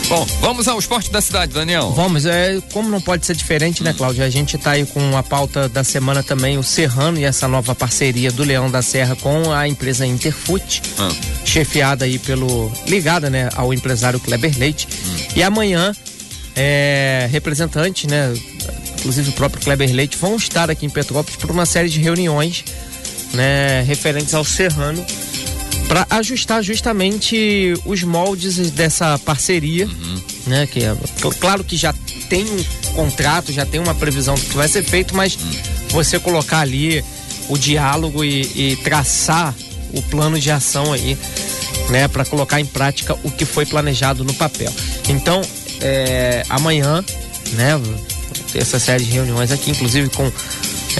Bom, 0.09 0.25
vamos 0.41 0.67
ao 0.67 0.79
esporte 0.79 1.11
da 1.11 1.21
cidade, 1.21 1.53
Daniel. 1.53 1.91
Vamos, 1.91 2.25
é, 2.25 2.59
como 2.73 2.89
não 2.89 2.99
pode 3.01 3.27
ser 3.27 3.37
diferente, 3.37 3.83
né, 3.83 3.93
Cláudio? 3.93 4.25
A 4.25 4.31
gente 4.31 4.57
tá 4.57 4.71
aí 4.71 4.87
com 4.87 5.15
a 5.15 5.23
pauta 5.23 5.69
da 5.69 5.85
semana 5.85 6.23
também, 6.23 6.57
o 6.57 6.63
Serrano 6.63 7.19
e 7.19 7.25
essa 7.25 7.47
nova 7.47 7.75
parceria 7.75 8.33
do 8.33 8.43
Leão 8.43 8.71
da 8.71 8.81
Serra 8.81 9.15
com 9.17 9.53
a 9.53 9.69
empresa 9.69 10.07
Interfoot, 10.07 10.81
Ah. 10.99 11.11
chefiada 11.45 12.07
aí 12.07 12.19
pelo. 12.19 12.73
ligada, 12.87 13.29
né, 13.29 13.51
ao 13.55 13.73
empresário 13.75 14.19
Kleber 14.19 14.57
Leite. 14.59 14.89
E 15.37 15.43
amanhã, 15.43 15.95
é, 16.57 17.29
representantes, 17.31 18.11
né, 18.11 18.33
inclusive 18.99 19.29
o 19.29 19.33
próprio 19.33 19.63
Kleber 19.63 19.93
Leite, 19.95 20.17
vão 20.17 20.37
estar 20.37 20.71
aqui 20.71 20.87
em 20.87 20.91
Petrópolis 20.91 21.37
por 21.37 21.51
uma 21.51 21.67
série 21.67 21.91
de 21.91 22.01
reuniões, 22.01 22.65
né, 23.35 23.83
referentes 23.87 24.33
ao 24.33 24.43
Serrano 24.43 25.05
para 25.89 26.07
ajustar 26.11 26.63
justamente 26.63 27.73
os 27.87 28.03
moldes 28.03 28.71
dessa 28.71 29.19
parceria, 29.19 29.89
né? 30.47 30.67
Que 30.67 30.85
é, 30.85 30.95
cl- 31.17 31.35
claro 31.41 31.65
que 31.65 31.77
já 31.77 31.95
tem 32.29 32.45
um 32.45 32.93
contrato, 32.95 33.53
já 33.53 33.65
tem 33.65 33.81
uma 33.81 33.95
previsão 33.95 34.35
do 34.35 34.41
que 34.43 34.55
vai 34.57 34.69
ser 34.69 34.83
feito, 34.85 35.17
mas 35.17 35.39
você 35.91 36.19
colocar 36.19 36.61
ali 36.61 37.03
o 37.49 37.57
diálogo 37.57 38.23
e, 38.23 38.43
e 38.73 38.77
traçar 38.85 39.55
o 39.95 40.03
plano 40.03 40.39
de 40.39 40.51
ação 40.51 40.93
aí, 40.93 41.17
né? 41.89 42.07
Para 42.07 42.25
colocar 42.25 42.61
em 42.61 42.67
prática 42.67 43.17
o 43.25 43.31
que 43.31 43.47
foi 43.47 43.65
planejado 43.65 44.23
no 44.23 44.35
papel. 44.35 44.71
Então, 45.09 45.41
é, 45.81 46.45
amanhã, 46.51 47.03
né? 47.53 47.81
Essa 48.55 48.79
série 48.79 49.05
de 49.05 49.11
reuniões 49.11 49.51
aqui, 49.53 49.71
inclusive 49.71 50.09
com 50.11 50.31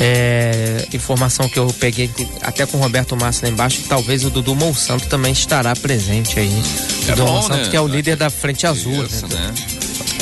É, 0.01 0.87
informação 0.93 1.49
que 1.49 1.59
eu 1.59 1.67
peguei 1.81 2.09
até 2.43 2.65
com 2.65 2.79
o 2.79 2.81
Roberto 2.81 3.17
Massa 3.17 3.47
lá 3.47 3.53
embaixo, 3.53 3.79
que 3.79 3.89
talvez 3.89 4.25
o 4.25 4.31
Dudu 4.31 4.55
Monsanto 4.55 5.09
também 5.09 5.33
estará 5.33 5.75
presente 5.75 6.39
aí. 6.39 6.63
É 7.09 7.11
Dudu 7.13 7.25
bom, 7.25 7.33
Monsanto, 7.33 7.65
né? 7.65 7.69
que 7.69 7.77
é 7.77 7.81
o 7.81 7.89
líder 7.89 8.17
da 8.17 8.31
Frente 8.31 8.67
Azul. 8.67 9.05
Isso, 9.05 9.27
né? 9.27 9.35
né? 9.35 9.55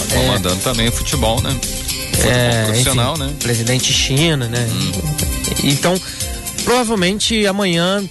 Tá 0.09 0.17
comandando 0.17 0.57
também 0.63 0.89
o 0.89 0.93
futebol, 0.93 1.43
né? 1.43 1.51
Futebol 1.61 2.33
É, 2.33 2.65
profissional, 2.65 3.15
enfim, 3.15 3.25
né? 3.25 3.35
Presidente 3.41 3.93
China, 3.93 4.49
né? 4.49 4.67
Então, 5.63 6.01
provavelmente 6.65 7.47
amanhã, 7.47 8.03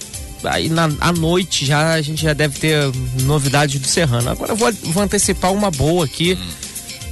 aí 0.44 0.68
na, 0.68 0.88
à 1.00 1.12
noite 1.12 1.66
já 1.66 1.94
a 1.94 2.02
gente 2.02 2.22
já 2.22 2.32
deve 2.32 2.58
ter 2.58 2.76
novidades 3.22 3.80
do 3.80 3.88
Serrano. 3.88 4.30
Agora 4.30 4.52
eu 4.52 4.56
vou, 4.56 4.72
vou 4.84 5.02
antecipar 5.02 5.52
uma 5.52 5.70
boa 5.70 6.04
aqui, 6.04 6.38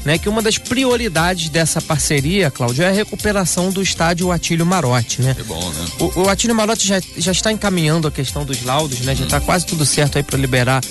né? 0.04 0.18
Que 0.18 0.28
uma 0.28 0.42
das 0.42 0.58
prioridades 0.58 1.48
dessa 1.48 1.80
parceria, 1.80 2.50
Cláudio, 2.50 2.84
é 2.84 2.88
a 2.88 2.92
recuperação 2.92 3.70
do 3.70 3.82
estádio 3.82 4.30
Atílio 4.30 4.66
Marotti, 4.66 5.22
né? 5.22 5.34
Que 5.34 5.42
bom, 5.42 5.70
né? 5.70 5.86
O, 5.98 6.22
o 6.22 6.28
Atílio 6.28 6.54
Marotti 6.54 6.86
já, 6.86 7.00
já 7.16 7.32
está 7.32 7.50
encaminhando 7.50 8.06
a 8.06 8.10
questão 8.10 8.44
dos 8.44 8.62
laudos, 8.62 9.00
né? 9.00 9.14
Já 9.14 9.24
está 9.24 9.40
quase 9.40 9.66
tudo 9.66 9.86
certo 9.86 10.18
aí 10.18 10.22
para 10.22 10.38
liberar 10.38 10.82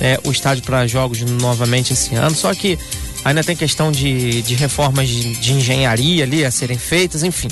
é, 0.00 0.18
o 0.24 0.30
estádio 0.30 0.64
para 0.64 0.86
jogos 0.86 1.20
novamente 1.20 1.92
esse 1.92 2.14
ano. 2.14 2.34
Só 2.34 2.52
que 2.54 2.78
ainda 3.24 3.44
tem 3.44 3.54
questão 3.54 3.92
de, 3.92 4.42
de 4.42 4.54
reformas 4.54 5.08
de, 5.08 5.34
de 5.36 5.52
engenharia 5.52 6.24
ali 6.24 6.44
a 6.44 6.50
serem 6.50 6.78
feitas, 6.78 7.22
enfim. 7.22 7.48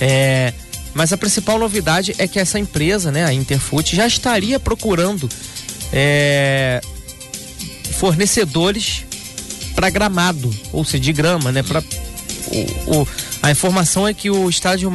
É, 0.00 0.52
mas 0.94 1.12
a 1.12 1.16
principal 1.16 1.58
novidade 1.58 2.14
é 2.18 2.26
que 2.26 2.38
essa 2.38 2.58
empresa, 2.58 3.10
né, 3.10 3.24
a 3.24 3.32
Interfoot, 3.32 3.94
já 3.94 4.06
estaria 4.06 4.58
procurando 4.60 5.28
é, 5.92 6.80
fornecedores 7.92 9.04
para 9.78 9.90
gramado, 9.90 10.52
ou 10.72 10.84
seja, 10.84 10.98
de 11.04 11.12
grama, 11.12 11.52
né? 11.52 11.62
Pra, 11.62 11.80
o, 12.48 12.96
o- 13.02 13.08
a 13.40 13.48
informação 13.52 14.08
é 14.08 14.12
que 14.12 14.28
o 14.28 14.50
estádio 14.50 14.92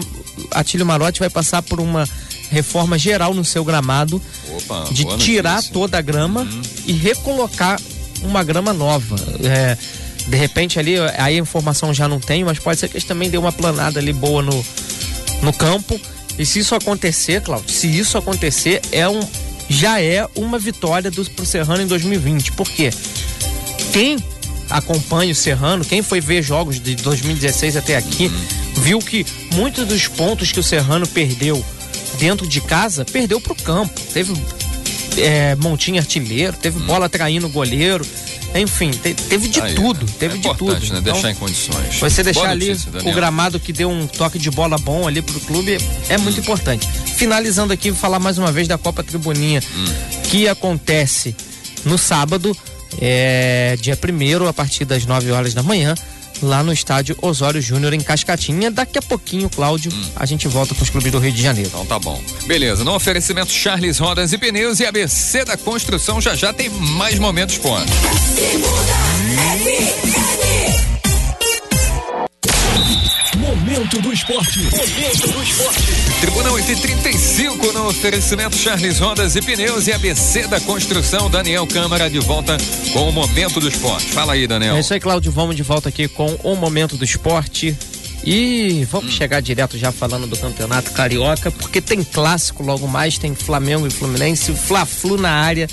Atílio 0.52 0.86
Marotti 0.86 1.22
vai 1.22 1.30
passar 1.30 1.62
por 1.62 1.80
uma 1.80 2.06
reforma 2.52 3.00
geral 3.00 3.34
no 3.34 3.46
seu 3.46 3.64
gramado, 3.64 4.22
Opa, 4.58 4.90
de 4.92 5.06
tirar 5.18 5.54
notícia. 5.56 5.74
toda 5.74 5.98
a 5.98 6.02
grama 6.02 6.46
e 6.86 6.92
recolocar 6.92 7.80
uma 8.24 8.44
grama 8.44 8.74
nova. 8.74 9.16
É, 9.42 9.78
de 10.28 10.36
repente 10.36 10.78
ali, 10.78 10.96
aí 11.18 11.36
a 11.38 11.40
informação 11.40 11.94
já 11.94 12.06
não 12.10 12.20
tem, 12.20 12.44
mas 12.44 12.60
pode 12.60 12.78
ser 12.78 12.90
que 12.90 12.96
eles 12.98 13.08
também 13.08 13.30
dê 13.30 13.38
uma 13.38 13.54
planada 13.54 14.02
ali 14.02 14.12
boa 14.12 14.42
no, 14.42 14.66
no 15.42 15.54
campo. 15.54 15.98
E 16.38 16.46
se 16.46 16.60
isso 16.60 16.76
acontecer, 16.76 17.42
Cláudio, 17.42 17.72
se 17.74 17.88
isso 17.88 18.18
acontecer, 18.18 18.82
é 18.92 19.08
um, 19.08 19.22
já 19.70 20.02
é 20.02 20.28
uma 20.36 20.60
vitória 20.60 21.10
do, 21.10 21.24
pro 21.32 21.46
Serrano 21.46 21.82
em 21.82 21.88
2020. 21.88 22.52
Por 22.52 22.68
quê? 22.70 22.92
Quem 23.94 24.18
acompanha 24.74 25.32
o 25.32 25.36
Serrano, 25.36 25.86
quem 25.86 26.02
foi 26.02 26.20
ver 26.20 26.42
jogos 26.44 26.80
de 26.82 26.96
2016 26.96 27.78
até 27.78 27.96
aqui, 27.96 28.30
viu 28.78 29.00
que 29.00 29.26
muitos 29.54 29.88
dos 29.88 30.08
pontos 30.08 30.52
que 30.52 30.60
o 30.60 30.64
Serrano 30.64 31.08
perdeu 31.08 31.64
dentro 32.20 32.48
de 32.48 32.60
casa, 32.60 33.06
perdeu 33.06 33.40
pro 33.40 33.56
campo. 33.56 33.94
Teve 34.14 34.34
é, 35.18 35.56
montinho 35.56 36.00
artilheiro, 36.00 36.58
teve 36.58 36.80
bola 36.80 37.08
traindo 37.08 37.46
o 37.48 37.50
goleiro, 37.50 38.06
enfim, 38.56 38.90
te- 38.92 39.14
teve 39.14 39.48
de 39.48 39.62
Aí, 39.62 39.74
tudo, 39.76 40.06
né? 40.06 40.12
teve 40.20 40.36
é 40.36 40.42
de 40.42 40.58
tudo. 40.58 40.74
né? 40.74 40.80
Então, 41.00 41.02
Deixar 41.14 41.32
em 41.32 41.36
condições. 41.36 42.00
você 42.00 42.24
deixar 42.24 42.42
Boa 42.42 42.52
ali 42.52 42.70
notícia, 42.70 42.92
o 43.10 43.14
gramado 43.14 43.60
que 43.60 43.72
deu 43.74 43.90
um 43.90 44.06
toque 44.08 44.38
de 44.40 44.50
bola 44.52 44.78
bom 44.78 45.08
ali 45.08 45.22
pro 45.22 45.40
clube 45.42 45.78
é 46.10 46.18
muito 46.18 46.40
importante. 46.40 46.88
Finalizando 47.16 47.74
aqui, 47.74 47.90
vou 47.92 48.00
falar 48.00 48.20
mais 48.20 48.38
uma 48.40 48.52
vez 48.52 48.68
da 48.68 48.78
Copa 48.78 49.04
Tribuninha, 49.04 49.62
que 50.30 50.48
acontece 50.48 51.36
no 51.86 51.98
sábado, 51.98 52.56
é, 53.00 53.76
dia 53.80 53.98
1 53.98 54.48
a 54.48 54.54
partir 54.54 54.86
das 54.86 55.06
9 55.06 55.32
horas 55.32 55.54
da 55.54 55.64
manhã, 55.64 55.96
lá 56.42 56.64
no 56.64 56.74
estádio 56.74 57.18
Osório 57.22 57.62
Júnior, 57.62 57.94
em 57.94 58.00
Cascatinha. 58.00 58.72
Daqui 58.72 58.98
a 58.98 59.02
pouquinho, 59.02 59.50
Cláudio, 59.50 59.92
a 60.16 60.26
gente 60.26 60.48
volta 60.48 60.74
com 60.76 60.84
os 60.84 60.90
clubes 60.90 61.12
do 61.12 61.20
Rio 61.20 61.32
de 61.32 61.42
Janeiro. 61.42 61.70
Então 61.70 61.86
tá 61.86 62.00
bom. 62.00 62.22
Beleza, 62.46 62.84
no 62.84 62.94
oferecimento 62.94 63.52
Charles 63.52 63.98
Rodas 63.98 64.34
e 64.34 64.38
Pneus 64.38 64.80
e 64.80 64.86
ABC 64.86 65.46
da 65.46 65.58
Construção 65.58 66.20
já 66.20 66.36
já 66.36 66.54
tem 66.54 66.70
mais 66.70 67.20
momentos 67.20 67.58
pontos. 67.58 67.94
Momento 73.74 74.02
do 74.02 74.14
esporte. 74.14 74.60
Momento 74.60 75.32
do 75.32 75.42
esporte. 75.42 75.82
Tribuna 76.22 76.52
835 76.52 77.72
no 77.72 77.88
oferecimento 77.88 78.56
Charles 78.56 79.00
Rodas 79.00 79.36
e 79.36 79.42
Pneus 79.42 79.88
e 79.88 79.92
ABC 79.92 80.46
da 80.46 80.62
Construção. 80.62 81.28
Daniel 81.28 81.66
Câmara 81.66 82.08
de 82.08 82.20
volta 82.20 82.56
com 82.94 83.10
o 83.10 83.12
momento 83.12 83.60
do 83.60 83.68
esporte. 83.68 84.12
Fala 84.12 84.34
aí, 84.34 84.46
Daniel. 84.46 84.76
É 84.76 84.80
isso 84.80 84.94
aí, 84.94 85.00
Cláudio. 85.00 85.32
Vamos 85.32 85.56
de 85.56 85.64
volta 85.64 85.90
aqui 85.90 86.08
com 86.08 86.36
o 86.44 86.56
momento 86.56 86.96
do 86.96 87.04
esporte. 87.04 87.76
E 88.24 88.86
vamos 88.92 89.12
chegar 89.12 89.42
direto 89.42 89.76
já 89.76 89.92
falando 89.92 90.28
do 90.28 90.38
campeonato 90.38 90.92
carioca, 90.92 91.50
porque 91.50 91.82
tem 91.82 92.04
clássico 92.04 92.62
logo 92.62 92.88
mais, 92.88 93.18
tem 93.18 93.34
Flamengo 93.34 93.88
e 93.88 93.90
Fluminense, 93.90 94.52
o 94.52 94.56
Fla-Flu 94.56 95.18
na 95.18 95.32
área, 95.32 95.68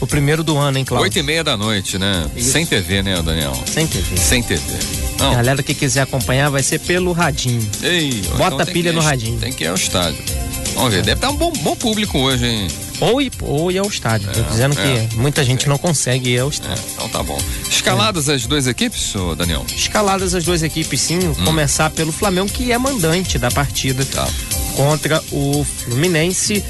o 0.00 0.08
primeiro 0.08 0.42
do 0.42 0.58
ano, 0.58 0.76
hein, 0.76 0.84
Cláudio? 0.84 1.04
Oito 1.04 1.18
e 1.20 1.22
meia 1.22 1.44
da 1.44 1.56
noite, 1.56 1.98
né? 1.98 2.28
Isso. 2.34 2.50
Sem 2.50 2.66
TV, 2.66 3.00
né, 3.00 3.22
Daniel? 3.22 3.56
Sem 3.64 3.86
TV. 3.86 4.16
Sem 4.16 4.42
TV. 4.42 4.97
Não. 5.18 5.34
Galera 5.34 5.62
que 5.62 5.74
quiser 5.74 6.02
acompanhar 6.02 6.48
vai 6.50 6.62
ser 6.62 6.78
pelo 6.80 7.12
radinho. 7.12 7.66
Ei, 7.82 8.22
Bota 8.36 8.62
então 8.62 8.66
pilha 8.66 8.82
que 8.84 8.88
ir 8.88 8.92
no 8.92 9.00
ao- 9.00 9.04
radinho. 9.06 9.38
Tem 9.40 9.52
que 9.52 9.64
ir 9.64 9.66
ao 9.68 9.74
estádio. 9.74 10.18
Vamos 10.74 10.92
ver, 10.94 11.02
deve 11.02 11.14
estar 11.18 11.30
um 11.30 11.36
bom, 11.36 11.52
bom 11.52 11.74
público 11.74 12.18
hoje, 12.18 12.46
hein? 12.46 12.68
Ou 13.00 13.20
ir, 13.20 13.32
ou 13.42 13.70
ir 13.70 13.78
ao 13.78 13.86
estádio. 13.88 14.30
Tô 14.32 14.40
dizendo 14.42 14.78
é. 14.78 15.06
que 15.08 15.16
muita 15.16 15.42
gente 15.44 15.68
não 15.68 15.76
consegue 15.78 16.30
ir 16.30 16.38
ao 16.40 16.48
É, 16.48 16.50
estádio. 16.50 16.84
então 16.94 17.08
tá 17.08 17.22
bom. 17.22 17.38
Escaladas 17.68 18.28
as 18.28 18.46
duas 18.46 18.66
equipes, 18.66 19.14
ô 19.16 19.34
Daniel? 19.34 19.64
Escaladas 19.74 20.34
as 20.34 20.44
duas 20.44 20.62
equipes, 20.62 21.00
sim. 21.00 21.18
Começar 21.44 21.90
pelo 21.90 22.12
Flamengo, 22.12 22.48
que 22.48 22.70
é 22.70 22.78
mandante 22.78 23.38
da 23.38 23.50
partida 23.50 24.04
Tá. 24.04 24.28
contra 24.76 25.22
o 25.32 25.64
Fluminense. 25.64 26.64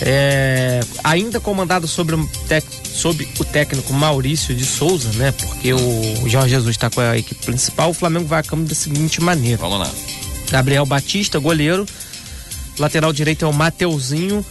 É, 0.00 0.80
ainda 1.04 1.38
comandado 1.40 1.86
sobre, 1.86 2.14
o 2.16 2.26
tec- 2.48 2.64
sob 2.92 3.26
o 3.38 3.44
técnico 3.44 3.92
Maurício 3.92 4.54
de 4.54 4.64
Souza, 4.64 5.10
né? 5.14 5.32
Porque 5.32 5.72
o 5.72 6.28
Jorge 6.28 6.50
Jesus 6.50 6.70
está 6.70 6.90
com 6.90 7.00
a 7.00 7.16
equipe 7.16 7.44
principal. 7.44 7.90
O 7.90 7.94
Flamengo 7.94 8.26
vai 8.26 8.40
a 8.40 8.42
campo 8.42 8.64
da 8.64 8.74
seguinte 8.74 9.20
maneira: 9.20 9.58
Vamos 9.58 9.80
lá. 9.80 9.90
Gabriel 10.50 10.84
Batista, 10.84 11.38
goleiro. 11.38 11.86
Lateral 12.78 13.12
direito 13.12 13.44
é 13.44 13.48
o 13.48 13.52
Mateuzinho. 13.52 14.44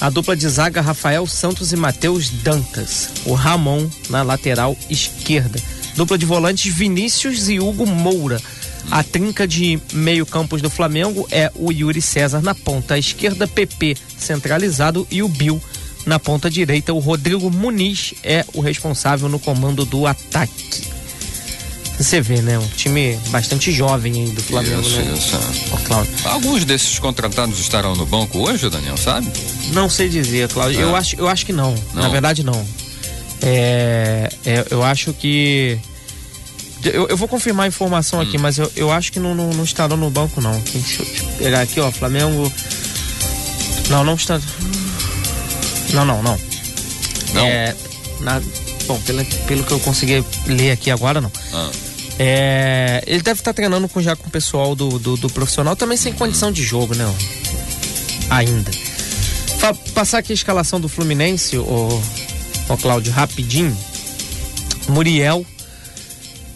A 0.00 0.10
dupla 0.10 0.36
de 0.36 0.48
zaga, 0.48 0.80
Rafael 0.80 1.26
Santos 1.26 1.72
e 1.72 1.76
Matheus 1.76 2.28
Dantas. 2.28 3.10
O 3.24 3.34
Ramon 3.34 3.88
na 4.10 4.22
lateral 4.22 4.76
esquerda. 4.90 5.60
Dupla 5.96 6.18
de 6.18 6.26
volantes, 6.26 6.74
Vinícius 6.74 7.48
e 7.48 7.60
Hugo 7.60 7.86
Moura. 7.86 8.40
A 8.90 9.02
trinca 9.02 9.46
de 9.46 9.78
meio 9.92 10.26
campos 10.26 10.60
do 10.60 10.68
Flamengo 10.68 11.26
é 11.30 11.50
o 11.54 11.70
Yuri 11.72 12.02
César 12.02 12.42
na 12.42 12.54
ponta 12.54 12.98
esquerda, 12.98 13.46
PP 13.46 13.96
centralizado 14.18 15.06
e 15.10 15.22
o 15.22 15.28
Bill 15.28 15.60
na 16.06 16.18
ponta 16.18 16.50
direita. 16.50 16.92
O 16.92 16.98
Rodrigo 16.98 17.50
Muniz 17.50 18.14
é 18.22 18.44
o 18.54 18.60
responsável 18.60 19.28
no 19.28 19.38
comando 19.38 19.84
do 19.84 20.06
ataque. 20.06 20.92
Você 21.98 22.20
vê, 22.20 22.42
né? 22.42 22.58
Um 22.58 22.66
time 22.76 23.16
bastante 23.28 23.70
jovem 23.70 24.12
aí 24.24 24.30
do 24.32 24.42
Flamengo, 24.42 24.80
isso, 24.80 24.96
né? 25.00 25.14
isso. 25.16 25.76
Cláudio. 25.84 26.12
Alguns 26.24 26.64
desses 26.64 26.98
contratados 26.98 27.58
estarão 27.60 27.94
no 27.94 28.04
banco 28.04 28.38
hoje, 28.38 28.68
Daniel, 28.68 28.96
sabe? 28.96 29.28
Não 29.72 29.88
sei 29.88 30.08
dizer, 30.08 30.48
Cláudio. 30.48 30.80
Eu, 30.80 30.94
Ah. 30.96 30.98
acho, 30.98 31.14
eu 31.16 31.28
acho 31.28 31.46
que 31.46 31.52
não. 31.52 31.72
Não? 31.94 32.02
Na 32.02 32.08
verdade, 32.08 32.42
não. 32.42 32.66
É, 33.40 34.28
é, 34.44 34.66
eu 34.70 34.82
acho 34.82 35.12
que. 35.12 35.78
Eu, 36.82 37.06
eu 37.08 37.16
vou 37.16 37.28
confirmar 37.28 37.64
a 37.64 37.68
informação 37.68 38.18
Hum. 38.18 38.22
aqui, 38.22 38.38
mas 38.38 38.58
eu, 38.58 38.70
eu 38.74 38.90
acho 38.90 39.12
que 39.12 39.20
não, 39.20 39.32
não, 39.34 39.50
não 39.50 39.62
estarão 39.64 39.96
no 39.96 40.10
banco, 40.10 40.40
não. 40.40 40.52
Eu, 40.54 40.60
deixa 40.74 41.02
eu 41.02 41.06
pegar 41.38 41.60
aqui, 41.60 41.78
ó. 41.78 41.92
Flamengo. 41.92 42.52
Não, 43.88 44.02
não 44.02 44.14
está. 44.14 44.40
Não, 45.94 46.04
não, 46.04 46.22
não. 46.22 46.38
Não? 47.32 47.46
É, 47.46 47.74
na- 48.20 48.42
bom, 48.86 49.00
pelo, 49.00 49.24
pelo 49.46 49.64
que 49.64 49.72
eu 49.72 49.80
consegui 49.80 50.24
ler 50.46 50.72
aqui 50.72 50.90
agora, 50.90 51.20
não. 51.20 51.30
Ah, 51.52 51.70
É, 52.18 53.02
ele 53.06 53.22
deve 53.22 53.40
estar 53.40 53.52
treinando 53.52 53.88
com, 53.88 54.00
já 54.00 54.14
com 54.14 54.28
o 54.28 54.30
pessoal 54.30 54.74
do, 54.76 54.98
do, 54.98 55.16
do 55.16 55.28
profissional, 55.30 55.74
também 55.74 55.96
sem 55.96 56.12
condição 56.12 56.52
de 56.52 56.62
jogo, 56.62 56.94
né? 56.94 57.04
Ainda. 58.30 58.70
Fa- 59.58 59.74
passar 59.94 60.18
aqui 60.18 60.32
a 60.32 60.34
escalação 60.34 60.80
do 60.80 60.88
Fluminense, 60.88 61.56
o, 61.58 62.02
o 62.68 62.76
Cláudio, 62.76 63.12
rapidinho. 63.12 63.76
Muriel, 64.88 65.44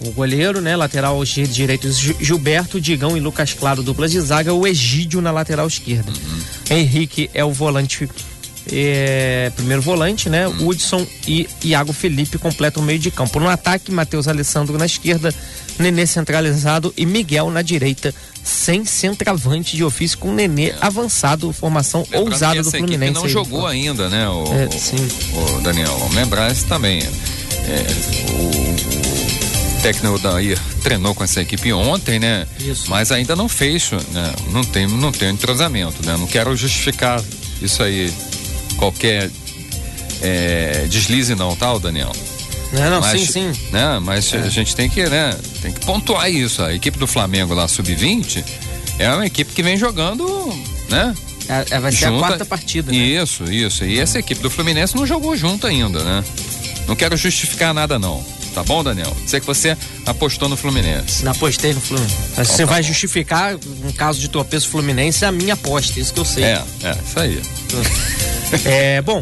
o 0.00 0.10
goleiro, 0.12 0.60
né? 0.60 0.76
Lateral 0.76 1.22
direito, 1.24 1.90
Gil- 1.90 2.16
Gilberto, 2.20 2.80
Digão 2.80 3.16
e 3.16 3.20
Lucas 3.20 3.52
Claro, 3.52 3.82
dupla 3.82 4.08
de 4.08 4.20
zaga. 4.20 4.52
O 4.54 4.66
Egídio 4.66 5.20
na 5.20 5.30
lateral 5.32 5.66
esquerda. 5.66 6.12
Henrique 6.70 7.30
é 7.34 7.44
o 7.44 7.50
volante, 7.52 8.08
é, 8.70 9.50
primeiro 9.56 9.80
volante, 9.82 10.28
né? 10.28 10.46
Hudson 10.46 11.06
e 11.26 11.48
Iago 11.64 11.92
Felipe 11.92 12.38
completam 12.38 12.82
o 12.82 12.86
meio 12.86 12.98
de 12.98 13.10
campo. 13.10 13.40
No 13.40 13.48
ataque, 13.48 13.90
Matheus 13.90 14.28
Alessandro 14.28 14.76
na 14.78 14.86
esquerda, 14.86 15.34
Nenê 15.78 16.06
centralizado 16.06 16.92
e 16.96 17.06
Miguel 17.06 17.50
na 17.50 17.62
direita, 17.62 18.12
sem 18.42 18.84
centroavante 18.84 19.76
de 19.76 19.84
ofício, 19.84 20.18
com 20.18 20.32
Nenê 20.32 20.74
avançado, 20.80 21.52
formação 21.52 22.02
lembrando 22.10 22.32
ousada 22.32 22.62
do 22.62 22.70
Fluminense. 22.70 23.12
não 23.14 23.28
jogou 23.28 23.66
ainda, 23.66 24.08
né, 24.08 24.28
o, 24.28 24.44
É, 24.52 24.68
o- 25.56 25.60
Daniel? 25.60 25.96
Vamos 25.98 26.14
lembrar 26.16 26.50
isso 26.50 26.66
também. 26.66 26.98
É, 27.00 28.30
o, 28.32 28.32
o- 28.34 29.82
técnico 29.82 30.18
Dair 30.18 30.58
treinou 30.82 31.14
com 31.14 31.22
essa 31.22 31.40
equipe 31.40 31.72
ontem, 31.72 32.18
né? 32.18 32.46
Isso. 32.58 32.90
Mas 32.90 33.12
ainda 33.12 33.36
não 33.36 33.48
fez, 33.48 33.90
né? 34.12 34.32
Não 34.50 34.64
tem, 34.64 34.86
não 34.88 35.12
tem 35.12 35.30
entrosamento, 35.30 36.04
né? 36.04 36.16
Não 36.18 36.26
quero 36.26 36.56
justificar 36.56 37.22
isso 37.62 37.82
aí, 37.82 38.12
qualquer 38.78 39.30
é, 40.22 40.86
deslize 40.88 41.34
não, 41.34 41.54
tá, 41.54 41.76
Daniel? 41.78 42.12
Não, 42.72 42.90
não, 42.90 43.00
Mas, 43.00 43.20
sim, 43.22 43.52
sim. 43.52 43.60
Né? 43.72 43.98
Mas 44.02 44.32
É. 44.32 44.38
a 44.38 44.48
gente 44.48 44.76
tem 44.76 44.88
que, 44.90 45.04
né? 45.06 45.34
Tem 45.62 45.72
que 45.72 45.80
pontuar 45.86 46.30
isso. 46.30 46.62
A 46.62 46.74
equipe 46.74 46.98
do 46.98 47.06
Flamengo 47.06 47.54
lá, 47.54 47.66
sub-20, 47.66 48.44
é 48.98 49.08
uma 49.10 49.24
equipe 49.26 49.52
que 49.52 49.62
vem 49.62 49.76
jogando, 49.76 50.26
né? 50.90 51.14
É, 51.48 51.76
é, 51.76 51.80
vai 51.80 51.90
ser 51.90 52.08
Junta- 52.08 52.16
a 52.16 52.28
quarta 52.28 52.44
partida. 52.44 52.92
Né? 52.92 52.98
Isso, 52.98 53.44
isso. 53.50 53.84
E 53.86 53.98
essa 53.98 54.18
equipe 54.18 54.42
do 54.42 54.50
Fluminense 54.50 54.94
não 54.94 55.06
jogou 55.06 55.34
junto 55.34 55.66
ainda, 55.66 56.04
né? 56.04 56.22
Não 56.86 56.94
quero 56.94 57.16
justificar 57.16 57.72
nada, 57.72 57.98
não. 57.98 58.22
Tá 58.54 58.62
bom, 58.62 58.82
Daniel? 58.84 59.16
Sei 59.26 59.40
que 59.40 59.46
você 59.46 59.74
apostou 60.04 60.46
no 60.48 60.56
Fluminense. 60.56 61.24
Não 61.24 61.32
apostei 61.32 61.72
no 61.72 61.80
Fluminense. 61.80 62.16
Mas 62.36 62.48
Você 62.48 62.64
tá 62.66 62.72
vai 62.72 62.82
bom. 62.82 62.88
justificar, 62.88 63.54
no 63.54 63.92
caso 63.94 64.18
de 64.20 64.28
tropeço 64.28 64.68
Fluminense, 64.68 65.24
a 65.24 65.32
minha 65.32 65.54
aposta, 65.54 65.98
isso 66.00 66.12
que 66.12 66.20
eu 66.20 66.24
sei. 66.24 66.44
É, 66.44 66.62
é, 66.82 66.96
isso 67.06 67.18
aí. 67.20 67.40
É, 68.64 69.00
bom, 69.02 69.20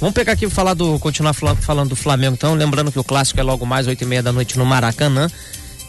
vamos 0.00 0.14
pegar 0.14 0.32
aqui 0.32 0.46
e 0.46 0.50
falar 0.50 0.74
do. 0.74 0.98
continuar 0.98 1.32
fala- 1.32 1.56
falando 1.56 1.90
do 1.90 1.96
Flamengo, 1.96 2.34
então. 2.34 2.54
Lembrando 2.54 2.92
que 2.92 2.98
o 2.98 3.04
clássico 3.04 3.40
é 3.40 3.42
logo 3.42 3.66
mais, 3.66 3.86
8 3.86 4.02
e 4.02 4.06
meia 4.06 4.22
da 4.22 4.32
noite 4.32 4.58
no 4.58 4.64
Maracanã. 4.64 5.28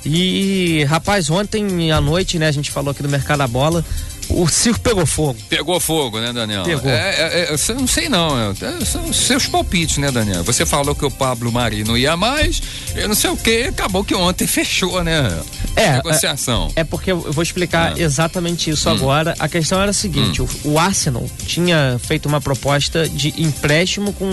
E, 0.06 0.84
rapaz, 0.90 1.30
ontem 1.30 1.92
à 1.92 2.02
noite, 2.02 2.40
né, 2.40 2.48
a 2.48 2.52
gente 2.52 2.72
falou 2.72 2.92
aqui 2.92 3.04
do 3.04 3.10
Mercado 3.10 3.38
da 3.40 3.48
Bola, 3.48 3.86
o 4.34 4.48
circo 4.48 4.80
pegou 4.80 5.06
fogo. 5.06 5.38
Pegou 5.50 5.80
fogo, 5.80 6.20
né, 6.20 6.32
Daniel? 6.34 6.64
Pegou. 6.64 6.90
É, 6.92 7.10
é, 7.10 7.54
é, 7.54 7.56
eu 7.70 7.76
não 7.76 7.88
sei 7.88 8.08
não, 8.10 8.38
é, 8.38 8.54
é, 8.82 8.86
são 8.86 9.12
seus 9.12 9.48
palpites, 9.48 9.98
né, 9.98 10.12
Daniel? 10.12 10.44
Você 10.44 10.66
falou 10.66 10.94
que 10.96 11.06
o 11.06 11.12
Pablo 11.12 11.52
Mari 11.52 11.84
não 11.84 11.98
ia 11.98 12.16
mais, 12.18 12.62
eu 12.96 13.08
não 13.08 13.16
sei 13.16 13.30
o 13.30 13.38
que, 13.38 13.64
acabou 13.64 14.04
que 14.04 14.14
ontem 14.16 14.46
fechou, 14.48 15.04
né? 15.04 15.42
É, 15.76 15.94
Negociação. 15.94 16.72
É 16.76 16.84
porque 16.84 17.12
eu 17.12 17.32
vou 17.32 17.42
explicar 17.44 17.94
Ah. 17.96 18.00
exatamente 18.00 18.70
isso 18.70 18.90
Hum. 18.90 18.94
agora. 18.94 19.34
A 19.40 19.48
questão 19.48 19.82
era 19.82 19.92
a 19.92 19.94
seguinte: 19.94 20.42
o, 20.42 20.50
o 20.66 20.78
Arsenal 20.80 21.26
tinha 21.46 22.00
feito 22.04 22.28
uma 22.28 22.42
proposta 22.42 23.08
de 23.08 23.34
empréstimo 23.42 24.12
com 24.14 24.30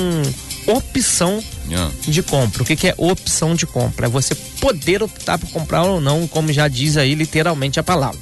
opção 0.66 1.42
Ah, 1.72 1.90
de 2.06 2.22
compra. 2.22 2.62
O 2.62 2.66
que, 2.66 2.74
que 2.76 2.88
é 2.88 2.94
opção 2.96 3.54
de 3.54 3.66
compra? 3.66 4.06
É 4.06 4.08
você 4.08 4.34
poder 4.34 5.02
optar 5.02 5.38
por 5.38 5.48
comprar 5.50 5.82
ou 5.84 6.00
não, 6.00 6.26
como 6.26 6.52
já 6.52 6.66
diz 6.68 6.96
aí 6.96 7.14
literalmente 7.14 7.78
a 7.78 7.82
palavra. 7.82 8.18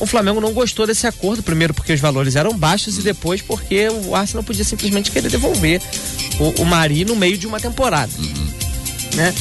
O 0.00 0.06
Flamengo 0.06 0.40
não 0.40 0.52
gostou 0.52 0.86
desse 0.86 1.06
acordo, 1.06 1.42
primeiro 1.42 1.72
porque 1.72 1.92
os 1.92 2.00
valores 2.00 2.36
eram 2.36 2.56
baixos 2.56 2.98
e 2.98 3.02
depois 3.02 3.40
porque 3.40 3.88
o 3.88 4.14
Arsenal 4.14 4.42
podia 4.42 4.64
simplesmente 4.64 5.10
querer 5.10 5.30
devolver 5.30 5.80
o, 6.38 6.62
o 6.62 6.64
Mari 6.64 7.04
no 7.04 7.16
meio 7.16 7.38
de 7.38 7.46
uma 7.46 7.60
temporada. 7.60 8.12
Né? 9.14 9.32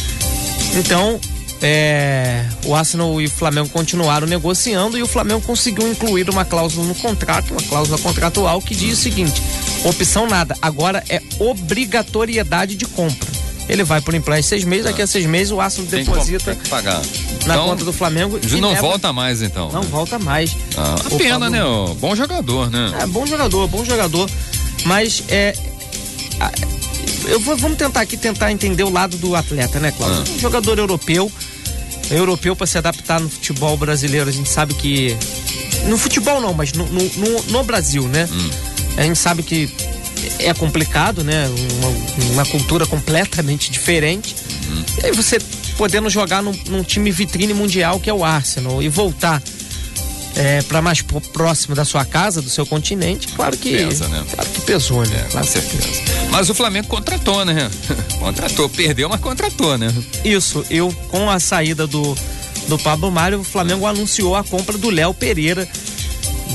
Então, 0.75 1.19
é, 1.62 2.45
o 2.65 2.75
Arsenal 2.75 3.22
e 3.22 3.25
o 3.25 3.29
Flamengo 3.29 3.69
continuaram 3.69 4.27
negociando 4.27 4.98
e 4.98 5.01
o 5.01 5.07
Flamengo 5.07 5.41
conseguiu 5.41 5.88
incluir 5.88 6.29
uma 6.29 6.43
cláusula 6.43 6.86
no 6.86 6.95
contrato, 6.95 7.51
uma 7.51 7.63
cláusula 7.63 7.98
contratual 7.98 8.62
que 8.62 8.75
diz 8.75 9.00
o 9.00 9.01
seguinte: 9.01 9.41
opção 9.86 10.27
nada, 10.27 10.57
agora 10.62 11.03
é 11.10 11.22
obrigatoriedade 11.39 12.75
de 12.75 12.86
compra. 12.86 13.33
Ele 13.70 13.84
vai 13.84 14.01
por 14.01 14.13
empréstimo 14.13 14.50
seis 14.50 14.63
meses, 14.65 14.86
daqui 14.86 15.01
a 15.01 15.08
seis 15.08 15.25
meses 15.25 15.51
o 15.51 15.62
Arsenal 15.62 15.89
tem, 15.89 16.03
que, 16.03 16.12
deposita 16.12 16.53
tem 16.53 16.62
que 16.63 16.70
pagar. 16.70 17.01
na 17.46 17.53
Então, 17.55 17.65
conta 17.70 17.86
do 17.86 17.93
Flamengo 17.93 18.38
e 18.43 18.60
não 18.60 18.70
leva- 18.70 18.82
volta 18.82 19.13
mais, 19.13 19.41
então. 19.41 19.72
não 19.72 19.82
né? 19.82 19.88
volta 19.89 20.20
mais. 20.20 20.55
Ah, 20.77 20.96
a 21.05 21.10
pena, 21.17 21.50
né? 21.50 21.63
ó, 21.63 21.88
Bom 21.93 22.13
jogador, 22.15 22.70
né? 22.70 22.93
É, 23.01 23.05
bom 23.08 23.25
jogador, 23.25 23.67
bom 23.67 23.86
jogador. 23.86 24.29
Mas 24.86 25.24
é. 25.29 25.55
Eu 27.25 27.39
vou, 27.39 27.55
vamos 27.55 27.77
tentar 27.77 28.01
aqui 28.01 28.17
tentar 28.17 28.51
entender 28.51 28.84
o 28.84 28.89
lado 28.89 29.17
do 29.17 29.34
atleta, 29.36 29.79
né, 29.79 29.91
Cláudio? 29.96 30.24
Ah. 30.27 30.32
Um 30.36 30.39
jogador 30.39 30.77
europeu. 30.77 31.32
Europeu 32.12 32.53
para 32.55 32.67
se 32.67 32.77
adaptar 32.77 33.20
no 33.22 33.29
futebol 33.29 33.77
brasileiro, 33.77 34.29
a 34.29 34.34
gente 34.34 34.50
sabe 34.50 34.74
que. 34.74 35.15
No 35.88 35.98
futebol 35.98 36.41
não, 36.41 36.53
mas 36.53 36.74
no, 36.74 36.86
no, 36.88 37.01
no- 37.15 37.43
no 37.43 37.63
Brasil, 37.63 38.08
né? 38.10 38.27
Hum. 38.32 38.50
A 38.98 39.03
gente 39.03 39.17
sabe 39.17 39.41
que 39.41 39.70
é 40.39 40.53
complicado, 40.53 41.24
né? 41.24 41.50
Uma, 41.80 41.89
uma 42.34 42.46
cultura 42.46 42.86
completamente 42.86 43.72
diferente. 43.72 44.36
Uhum. 44.68 44.84
E 45.01 45.06
aí 45.08 45.12
você 45.12 45.39
podendo 45.77 46.10
jogar 46.10 46.42
num, 46.44 46.53
num 46.70 46.84
time 46.84 47.10
vitrine 47.12 47.53
mundial 47.53 48.00
que 48.00 48.10
é 48.10 48.13
o 48.13 48.24
Arsenal 48.24 48.82
e 48.84 48.88
voltar 48.89 49.42
é, 50.36 50.62
para 50.63 50.82
mais 50.82 51.01
próximo 51.01 51.75
da 51.75 51.86
sua 51.86 52.03
casa, 52.06 52.42
do 52.42 52.50
seu 52.50 52.66
continente, 52.66 53.27
claro 53.29 53.55
que 53.57 53.72
Pesa, 53.72 54.07
né? 54.07 54.24
claro 54.33 54.50
que 54.50 54.62
pesou, 54.62 55.05
né? 55.05 55.16
É, 55.20 55.24
com 55.24 55.29
Claro 55.31 55.46
que- 55.48 55.53
certeza. 55.53 56.01
Mas 56.31 56.50
o 56.50 56.55
Flamengo 56.55 56.88
contratou, 56.88 57.46
né? 57.46 57.70
contratou, 58.20 58.68
perdeu, 58.70 59.07
mas 59.09 59.20
contratou, 59.22 59.77
né? 59.77 59.94
Isso, 60.25 60.66
eu 60.72 60.92
com 61.09 61.29
a 61.29 61.40
saída 61.40 61.86
do 61.88 62.16
do 62.68 62.79
Pablo 62.79 63.12
Mário, 63.12 63.42
o 63.42 63.44
Flamengo 63.44 63.86
anunciou 63.86 64.36
a 64.38 64.44
compra 64.44 64.77
do 64.77 64.90
Léo 64.90 65.14
Pereira. 65.14 65.68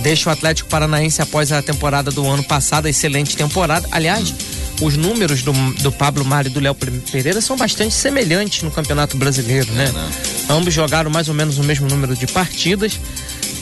Deixa 0.02 0.30
o 0.30 0.32
Atlético 0.32 0.68
Paranaense 0.68 1.20
após 1.20 1.52
a 1.52 1.60
temporada 1.62 2.10
do 2.10 2.26
ano 2.26 2.42
passado, 2.42 2.86
excelente 2.88 3.36
temporada. 3.36 3.86
Aliás, 3.90 4.34
os 4.80 4.96
números 4.96 5.42
do, 5.42 5.52
do 5.82 5.90
Pablo 5.90 6.24
Mário 6.24 6.48
e 6.48 6.52
do 6.52 6.60
Léo 6.60 6.74
Pereira 6.74 7.40
são 7.40 7.56
bastante 7.56 7.94
semelhantes 7.94 8.62
no 8.62 8.70
Campeonato 8.70 9.16
Brasileiro, 9.16 9.72
né? 9.72 9.90
né? 9.90 10.10
Ambos 10.48 10.72
jogaram 10.72 11.10
mais 11.10 11.28
ou 11.28 11.34
menos 11.34 11.58
o 11.58 11.64
mesmo 11.64 11.88
número 11.88 12.14
de 12.14 12.26
partidas, 12.26 12.98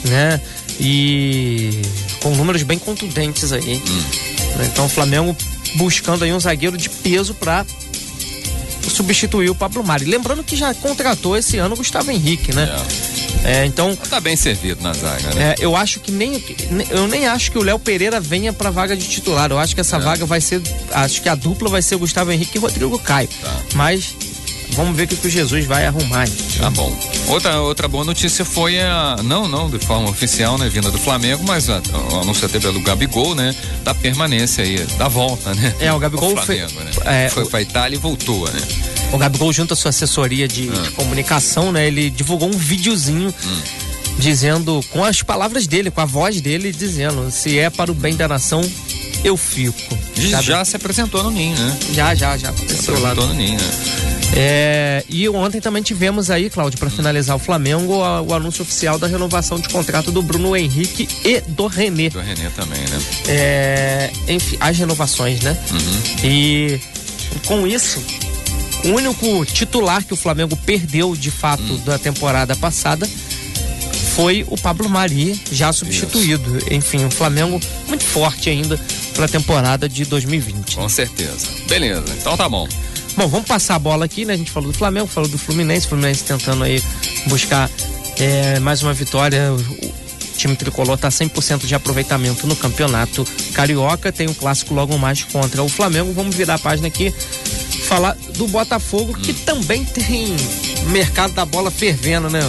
né? 0.05 0.41
E 0.79 1.81
com 2.21 2.35
números 2.35 2.63
bem 2.63 2.79
contundentes 2.79 3.53
aí. 3.53 3.83
né? 4.57 4.69
Então 4.71 4.87
o 4.87 4.89
Flamengo 4.89 5.35
buscando 5.77 6.25
aí 6.25 6.33
um 6.33 6.41
zagueiro 6.41 6.77
de 6.77 6.91
peso 6.91 7.35
para 7.35 7.65
substituir 8.89 9.51
o 9.51 9.55
Pablo 9.55 9.83
Mari. 9.83 10.05
Lembrando 10.05 10.45
que 10.45 10.57
já 10.57 10.73
contratou 10.75 11.37
esse 11.37 11.59
ano 11.59 11.75
o 11.75 11.79
Gustavo 11.79 12.11
Henrique, 12.11 12.55
né? 12.55 12.65
É, 12.65 13.06
então, 13.67 13.95
Tá 13.97 14.21
bem 14.21 14.37
servido 14.37 14.83
na 14.83 14.93
zaga, 14.93 15.35
né? 15.35 15.55
é, 15.59 15.65
eu 15.65 15.77
acho 15.77 16.01
que 16.01 16.11
nem. 16.11 16.43
Eu 16.91 17.07
nem 17.07 17.27
acho 17.27 17.51
que 17.53 17.59
o 17.59 17.63
Léo 17.63 17.79
Pereira 17.79 18.21
venha 18.21 18.53
pra 18.53 18.71
vaga 18.71 18.97
de 18.97 19.07
titular. 19.07 19.51
Eu 19.51 19.59
acho 19.59 19.75
que 19.75 19.81
essa 19.81 19.97
É. 19.97 20.01
vaga 20.01 20.25
vai 20.27 20.41
ser. 20.41 20.61
Acho 20.93 21.21
que 21.23 21.29
a 21.29 21.35
dupla 21.35 21.69
vai 21.69 21.83
ser 21.83 21.95
o 21.95 21.99
Gustavo 21.99 22.33
Henrique 22.33 22.57
e 22.57 22.59
o 22.59 22.63
Rodrigo 22.63 22.99
Caio. 22.99 23.29
Tá. 23.43 23.55
Mas 23.75 24.15
vamos 24.71 24.97
ver 24.97 25.05
o 25.05 25.09
que, 25.09 25.17
que 25.17 25.27
o 25.27 25.31
Jesus 25.31 25.65
vai 25.65 25.87
arrumar. 25.87 26.27
Tá 26.59 26.71
bom. 26.71 26.95
Outra, 27.29 27.61
outra 27.61 27.87
boa 27.89 28.05
notícia 28.05 28.45
foi 28.45 28.81
a. 28.81 29.17
Não, 29.23 29.47
não 29.49 29.71
de 29.71 29.79
forma 29.79 30.09
oficial, 30.11 30.59
né? 30.59 30.69
Vinda 30.69 30.91
do 30.91 30.99
Flamengo, 30.99 31.45
mas 31.47 31.69
a, 31.71 31.81
o 32.13 32.21
anúncio 32.21 32.47
até 32.47 32.59
pelo 32.59 32.81
Gabigol, 32.83 33.35
né? 33.35 33.55
Da 33.85 33.95
permanência 33.95 34.65
aí, 34.65 34.79
da 34.99 35.09
volta, 35.09 35.55
né? 35.55 35.75
É, 35.81 35.93
o 35.93 35.99
Gabigol 35.99 36.35
foi- 36.37 36.59
Flamengo, 36.59 36.81
né? 36.81 37.25
é, 37.27 37.29
foi 37.29 37.45
o- 37.45 37.47
pra 37.49 37.61
Itália 37.63 37.97
e 37.97 37.99
voltou, 38.01 38.49
né? 38.51 38.61
O 39.13 39.19
Gabigol, 39.19 39.53
junto 39.53 39.73
à 39.73 39.77
sua 39.77 39.91
assessoria 39.91 40.47
de, 40.49 40.69
Ah. 40.69 40.83
de 40.83 40.91
comunicação, 40.91 41.73
né? 41.73 41.87
Ele 41.87 42.11
divulgou 42.11 42.49
um 42.49 42.57
videozinho 42.59 43.33
Hum. 43.45 43.61
dizendo, 44.19 44.85
com 44.91 45.05
as 45.05 45.23
palavras 45.23 45.67
dele, 45.67 45.91
com 45.91 46.01
a 46.01 46.05
voz 46.05 46.41
dele, 46.41 46.73
dizendo: 46.73 47.31
se 47.31 47.59
é 47.59 47.71
para 47.71 47.91
o 47.91 47.95
bem 47.95 48.15
da 48.17 48.29
nação, 48.29 48.61
eu 49.25 49.37
fico. 49.37 49.97
Já, 50.17 50.43
já 50.43 50.65
se 50.65 50.77
apresentou 50.77 51.23
no 51.23 51.31
Ninho, 51.31 51.57
né? 51.57 51.77
já, 51.93 52.15
já, 52.15 52.37
já. 52.37 52.53
Se 52.53 52.63
apareceu 52.63 53.01
lá. 53.01 53.11
apresentou 53.13 53.27
no 53.29 53.35
Ninho, 53.35 53.59
né? 53.59 53.71
É, 54.35 55.05
e 55.09 55.29
ontem 55.29 55.61
também 55.61 55.83
tivemos 55.83 56.31
aí, 56.31 56.51
Cláudio, 56.51 56.79
para 56.81 56.91
finalizar 56.91 57.37
o 57.37 57.39
Flamengo, 57.39 58.03
a- 58.03 58.21
o 58.21 58.35
anúncio 58.35 58.63
oficial 58.63 58.99
da 58.99 59.07
renovação 59.07 59.59
de 59.59 59.69
contrato 59.69 60.11
do 60.11 60.21
Bruno 60.21 60.55
Henrique 60.57 61.09
e 61.25 61.41
do 61.43 61.69
René. 61.69 62.11
Do 62.11 62.19
René 62.21 62.51
também, 62.57 62.81
né? 62.81 63.01
É, 63.29 64.11
enfim, 64.29 64.57
as 64.59 64.77
renovações, 64.77 65.41
né? 65.43 65.57
Uhum. 65.71 66.25
E 66.29 66.81
com 67.47 67.67
isso, 67.69 68.03
o 68.87 68.95
único 68.95 69.45
titular 69.47 70.05
que 70.05 70.13
o 70.15 70.17
Flamengo 70.17 70.57
perdeu 70.57 71.15
de 71.15 71.31
fato 71.31 71.63
Hum. 71.63 71.81
da 71.85 71.99
temporada 71.99 72.55
passada 72.57 73.09
foi 74.15 74.47
o 74.49 74.57
Pablo 74.57 74.89
Mari, 74.89 75.39
já 75.53 75.73
substituído. 75.73 76.59
Enfim, 76.71 77.05
o 77.05 77.11
Flamengo 77.11 77.61
muito 77.87 78.05
forte 78.05 78.49
ainda 78.49 78.81
para 79.15 79.27
a 79.27 79.29
temporada 79.29 79.87
de 79.89 80.05
2020. 80.07 80.77
Com 80.77 80.89
certeza. 80.89 81.47
Beleza, 81.69 82.05
então 82.19 82.35
tá 82.37 82.49
bom. 82.49 82.67
Bom, 83.17 83.29
vamos 83.29 83.47
passar 83.47 83.75
a 83.75 83.79
bola 83.79 84.05
aqui, 84.07 84.25
né? 84.25 84.35
A 84.35 84.37
gente 84.37 84.51
falou 84.51 84.73
do 84.73 84.77
Flamengo, 84.77 85.07
falou 85.07 85.29
do 85.29 85.37
Fluminense, 85.39 85.87
o 85.87 85.91
Fluminense 85.91 86.25
tentando 86.25 86.65
aí 86.65 86.83
buscar 87.27 87.71
é, 88.19 88.59
mais 88.61 88.83
uma 88.83 88.93
vitória. 88.95 89.53
O 89.53 89.93
time 90.37 90.55
tricolor 90.55 90.97
tá 90.99 91.09
100% 91.09 91.67
de 91.67 91.75
aproveitamento 91.75 92.47
no 92.47 92.55
campeonato 92.57 93.27
carioca. 93.53 94.13
Tem 94.13 94.29
um 94.29 94.35
clássico 94.35 94.75
logo 94.75 94.97
mais 94.99 95.25
contra 95.25 95.63
o 95.63 95.69
Flamengo. 95.69 96.13
Vamos 96.13 96.35
virar 96.37 96.55
a 96.55 96.59
página 96.59 96.89
aqui, 96.89 97.13
falar 97.87 98.17
do 98.37 98.47
Botafogo, 98.49 99.15
que 99.15 99.33
também 99.33 99.85
tem 99.85 100.35
mercado 100.89 101.33
da 101.35 101.45
bola 101.45 101.71
fervendo, 101.71 102.29
né? 102.29 102.41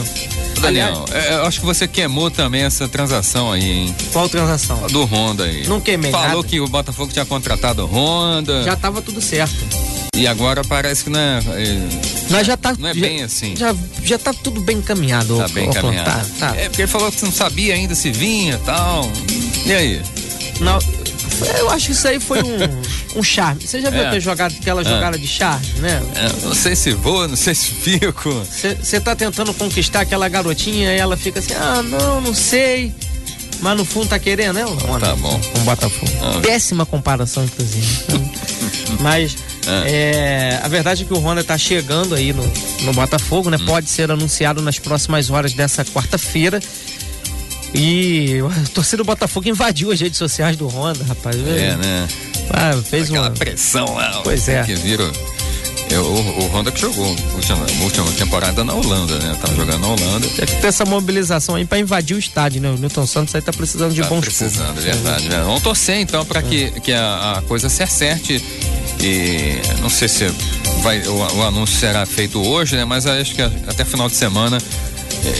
Daniel, 0.59 1.05
é, 1.11 1.33
eu 1.35 1.45
acho 1.45 1.59
que 1.59 1.65
você 1.67 1.87
queimou 1.87 2.31
também 2.31 2.63
essa 2.63 2.87
transação 2.87 3.51
aí, 3.51 3.63
hein? 3.63 3.95
Qual 4.11 4.27
transação? 4.27 4.87
Do 4.87 5.05
Honda 5.05 5.43
aí. 5.43 5.67
Não 5.67 5.79
queimei 5.79 6.09
Falou 6.11 6.37
nada. 6.37 6.43
que 6.47 6.59
o 6.59 6.67
Botafogo 6.67 7.11
tinha 7.13 7.25
contratado 7.25 7.83
o 7.83 7.85
Honda. 7.85 8.63
Já 8.63 8.75
tava 8.75 8.99
tudo 9.01 9.21
certo. 9.21 9.55
E 10.15 10.25
agora 10.25 10.63
parece 10.63 11.03
que 11.03 11.11
não 11.11 11.19
é, 11.19 11.39
é, 11.57 11.87
Nós 12.31 12.47
já 12.47 12.57
tá. 12.57 12.73
não 12.79 12.89
é 12.89 12.93
já, 12.95 12.99
bem 13.01 13.21
assim. 13.21 13.55
Já, 13.55 13.75
já 14.03 14.17
tá 14.17 14.33
tudo 14.33 14.59
bem 14.61 14.77
encaminhado. 14.77 15.37
Tá 15.37 15.45
ô- 15.45 15.49
bem 15.49 15.69
encaminhado. 15.69 16.27
Tá, 16.39 16.49
tá. 16.51 16.55
É 16.59 16.69
porque 16.69 16.81
ele 16.81 16.91
falou 16.91 17.11
que 17.11 17.19
você 17.19 17.25
não 17.25 17.31
sabia 17.33 17.75
ainda 17.75 17.93
se 17.93 18.09
vinha 18.09 18.55
e 18.55 18.65
tal. 18.65 19.11
E 19.63 19.71
aí? 19.71 20.01
Não, 20.59 20.79
Eu 21.59 21.69
acho 21.69 21.87
que 21.87 21.91
isso 21.91 22.07
aí 22.07 22.19
foi 22.19 22.41
um, 22.41 23.19
um 23.19 23.23
charme. 23.23 23.65
Você 23.65 23.81
já 23.81 23.89
viu 23.89 24.03
é. 24.03 24.19
jogado, 24.19 24.55
aquela 24.59 24.81
é. 24.81 24.83
jogada 24.83 25.17
de 25.17 25.27
charme, 25.27 25.67
né? 25.79 26.01
É, 26.15 26.45
não 26.45 26.55
sei 26.55 26.75
se 26.75 26.91
vou, 26.91 27.27
não 27.27 27.35
sei 27.35 27.53
se 27.53 27.71
fico. 27.71 28.31
Você 28.81 28.99
tá 28.99 29.15
tentando 29.15 29.53
conquistar 29.53 30.01
aquela 30.01 30.27
garotinha 30.27 30.93
e 30.93 30.97
ela 30.97 31.17
fica 31.17 31.39
assim, 31.39 31.53
ah, 31.53 31.81
não, 31.83 32.21
não 32.21 32.33
sei. 32.33 32.93
Mas 33.59 33.77
no 33.77 33.85
fundo 33.85 34.07
tá 34.07 34.19
querendo, 34.19 34.53
né? 34.53 34.65
Tá 34.99 35.15
bom. 35.15 35.39
Com 35.39 35.59
um 35.59 35.63
Botafogo. 35.63 36.11
Ah, 36.21 36.39
Péssima 36.41 36.85
comparação, 36.85 37.43
inclusive. 37.43 37.87
Mas 39.01 39.35
é. 39.67 40.59
é. 40.59 40.59
a 40.63 40.67
verdade 40.67 41.03
é 41.03 41.05
que 41.05 41.13
o 41.13 41.17
Honda 41.17 41.41
está 41.41 41.57
chegando 41.57 42.15
aí 42.15 42.33
no, 42.33 42.43
no 42.83 42.93
Botafogo, 42.93 43.49
né? 43.49 43.57
Hum. 43.59 43.65
Pode 43.65 43.89
ser 43.89 44.11
anunciado 44.11 44.61
nas 44.61 44.79
próximas 44.79 45.29
horas 45.29 45.53
dessa 45.53 45.83
quarta-feira. 45.83 46.59
E 47.73 48.39
a 48.39 48.69
torcida 48.73 48.97
do 48.97 49.05
Botafogo 49.05 49.47
invadiu 49.49 49.91
as 49.91 49.99
redes 49.99 50.17
sociais 50.17 50.55
do 50.55 50.67
Honda, 50.67 51.03
rapaz. 51.03 51.35
É, 51.35 51.75
né? 51.75 52.07
Ah, 52.51 52.73
fez 52.81 53.09
Aquela 53.09 53.27
uma 53.27 53.35
pressão 53.35 53.95
lá. 53.95 54.21
Pois 54.23 54.47
é. 54.47 54.63
Que 54.63 54.75
viram. 54.75 55.11
Eu, 55.89 56.03
o, 56.03 56.43
o, 56.43 56.47
Honda 56.47 56.69
que 56.69 56.81
jogou 56.81 57.05
a 57.05 57.35
última, 57.35 57.65
última, 57.81 58.11
temporada 58.11 58.61
na 58.61 58.73
Holanda, 58.73 59.19
né? 59.19 59.37
Tava 59.39 59.55
jogando 59.55 59.79
na 59.79 59.87
Holanda. 59.87 60.27
Tem 60.27 60.45
que 60.45 60.55
ter 60.57 60.67
essa 60.67 60.83
mobilização 60.83 61.55
aí 61.55 61.65
pra 61.65 61.79
invadir 61.79 62.15
o 62.15 62.19
estádio, 62.19 62.61
né? 62.61 62.69
O 62.69 62.77
Newton 62.77 63.07
Santos 63.07 63.33
aí 63.33 63.41
tá 63.41 63.53
precisando 63.53 63.93
de 63.93 64.01
tá 64.01 64.07
bons 64.07 64.19
precisando, 64.19 64.77
é 64.79 64.81
verdade. 64.81 65.29
Né? 65.29 65.41
Vamos 65.45 65.61
torcer 65.61 65.97
então 65.99 66.25
para 66.25 66.41
que, 66.41 66.71
que 66.81 66.91
a, 66.91 67.37
a, 67.37 67.41
coisa 67.43 67.69
se 67.69 67.83
acerte 67.83 68.43
e 68.99 69.61
não 69.81 69.89
sei 69.89 70.09
se 70.09 70.29
vai, 70.81 71.01
o, 71.07 71.37
o 71.37 71.43
anúncio 71.43 71.77
será 71.77 72.05
feito 72.05 72.41
hoje, 72.41 72.75
né? 72.75 72.83
Mas 72.83 73.05
acho 73.05 73.33
que 73.33 73.41
até 73.41 73.85
final 73.85 74.09
de 74.09 74.15
semana 74.17 74.57
é, 74.57 74.86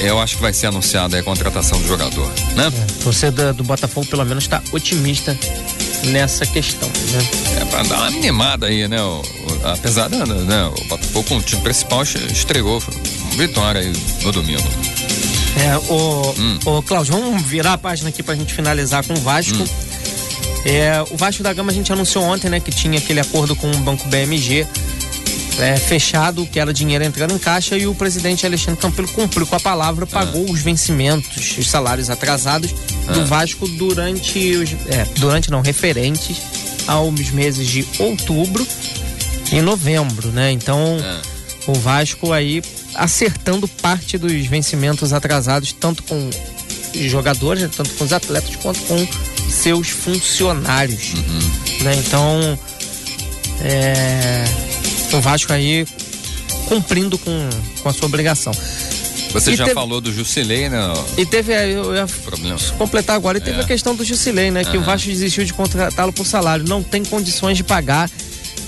eu 0.04 0.20
acho 0.20 0.36
que 0.36 0.42
vai 0.42 0.54
ser 0.54 0.68
anunciada 0.68 1.18
a 1.18 1.24
contratação 1.24 1.80
do 1.82 1.88
jogador, 1.88 2.28
né? 2.56 2.68
É, 2.68 3.04
você 3.04 3.32
do, 3.32 3.54
do 3.54 3.64
Botafogo 3.64 4.08
pelo 4.08 4.26
menos 4.26 4.44
está 4.44 4.62
otimista 4.72 5.38
nessa 6.06 6.46
questão, 6.46 6.88
né? 6.88 7.28
É 7.62 7.66
para 7.66 7.84
dar 7.84 7.96
uma 7.98 8.08
animada 8.08 8.68
aí, 8.68 8.88
né? 8.88 9.02
O, 9.02 9.22
o, 9.22 9.68
apesar 9.68 10.10
da, 10.10 10.26
né, 10.26 10.66
o 10.66 10.84
Botafogo 10.86 11.28
com 11.28 11.38
o 11.38 11.42
time 11.42 11.62
principal 11.62 12.04
estregou 12.04 12.82
vitória 13.36 13.82
aí 13.82 13.94
no 14.24 14.32
domingo. 14.32 14.68
É, 15.58 15.78
o, 15.92 16.36
hum. 16.38 16.60
o 16.66 16.84
Cláudio, 16.84 17.14
vamos 17.14 17.42
virar 17.42 17.74
a 17.74 17.78
página 17.78 18.10
aqui 18.10 18.22
pra 18.22 18.36
gente 18.36 18.54
finalizar 18.54 19.06
com 19.06 19.14
o 19.14 19.22
Vasco. 19.22 19.58
Hum. 19.58 19.68
É, 20.66 21.04
o 21.10 21.18
Vasco 21.18 21.42
da 21.42 21.54
Gama 21.54 21.72
a 21.72 21.74
gente 21.74 21.92
anunciou 21.92 22.24
ontem, 22.26 22.50
né, 22.50 22.60
que 22.60 22.72
tinha 22.72 22.98
aquele 23.00 23.20
acordo 23.20 23.56
com 23.56 23.70
o 23.72 23.78
Banco 23.78 24.08
BMG 24.08 24.68
é, 25.60 25.76
fechado, 25.78 26.46
que 26.46 26.60
era 26.60 26.74
dinheiro 26.74 27.04
entrando 27.04 27.34
em 27.34 27.38
caixa, 27.38 27.78
e 27.78 27.88
o 27.88 27.96
presidente 27.96 28.46
Alexandre 28.46 28.80
Campelo 28.80 29.08
cumpriu 29.10 29.46
com 29.46 29.56
a 29.56 29.60
palavra, 29.60 30.06
pagou 30.06 30.46
ah. 30.48 30.52
os 30.52 30.62
vencimentos, 30.62 31.58
os 31.58 31.68
salários 31.68 32.10
atrasados 32.10 32.74
ah. 33.08 33.14
do 33.14 33.26
Vasco 33.26 33.68
durante 33.68 34.56
os. 34.56 34.72
É, 34.88 35.06
durante 35.18 35.50
não, 35.50 35.62
referentes 35.62 36.38
aos 36.88 37.32
meses 37.32 37.68
de 37.68 37.86
outubro 38.00 38.66
e 39.52 39.62
novembro, 39.62 40.30
né? 40.30 40.52
Então 40.52 40.98
ah. 41.02 41.22
o 41.68 41.74
Vasco 41.74 42.32
aí 42.32 42.62
acertando 42.96 43.68
parte 43.68 44.18
dos 44.18 44.46
vencimentos 44.46 45.14
atrasados, 45.14 45.72
tanto 45.74 46.04
com 46.04 46.30
os 46.96 47.12
jogadores, 47.12 47.64
né? 47.64 47.70
tanto 47.76 47.90
com 47.92 48.04
os 48.04 48.14
atletas, 48.14 48.56
quanto 48.58 48.80
com 48.82 49.08
seus 49.50 49.90
funcionários. 49.90 51.14
Uhum. 51.14 51.84
Né? 51.84 51.96
Então. 51.96 52.60
É 53.60 54.67
o 55.14 55.22
Vasco 55.22 55.54
aí 55.54 55.86
cumprindo 56.68 57.18
com, 57.18 57.50
com 57.82 57.90
a 57.90 57.94
sua 57.94 58.08
obrigação. 58.08 58.54
Você 59.32 59.52
e 59.52 59.56
já 59.56 59.66
teve, 59.66 59.76
falou 59.76 60.00
do 60.00 60.12
Jusilei, 60.12 60.70
né? 60.70 60.80
E 61.18 61.26
teve, 61.26 61.54
eu 61.54 61.94
ia 61.94 62.06
completar 62.78 63.16
agora, 63.16 63.38
e 63.38 63.42
teve 63.42 63.60
é. 63.60 63.64
a 63.64 63.68
questão 63.68 63.96
do 63.96 64.04
Jusilei, 64.04 64.52
né? 64.52 64.64
Que 64.64 64.78
o 64.78 64.82
Vasco 64.82 65.08
desistiu 65.10 65.44
de 65.44 65.54
contratá-lo 65.54 66.14
por 66.14 66.26
salário, 66.26 66.66
não 66.68 66.82
tem 66.82 67.04
condições 67.04 67.58
de 67.58 67.64
pagar, 67.64 68.10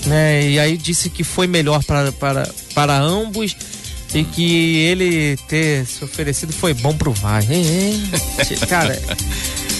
né? 0.06 0.48
E 0.48 0.58
aí 0.58 0.76
disse 0.76 1.08
que 1.08 1.24
foi 1.24 1.46
melhor 1.46 1.82
para, 1.84 2.12
para, 2.12 2.48
para 2.74 2.98
ambos 2.98 3.56
e 4.14 4.24
que 4.24 4.76
ele 4.78 5.36
ter 5.48 5.86
se 5.86 6.04
oferecido 6.04 6.52
foi 6.52 6.74
bom 6.74 6.94
pro 6.94 7.12
Vasco. 7.12 7.50
Cara, 8.68 9.00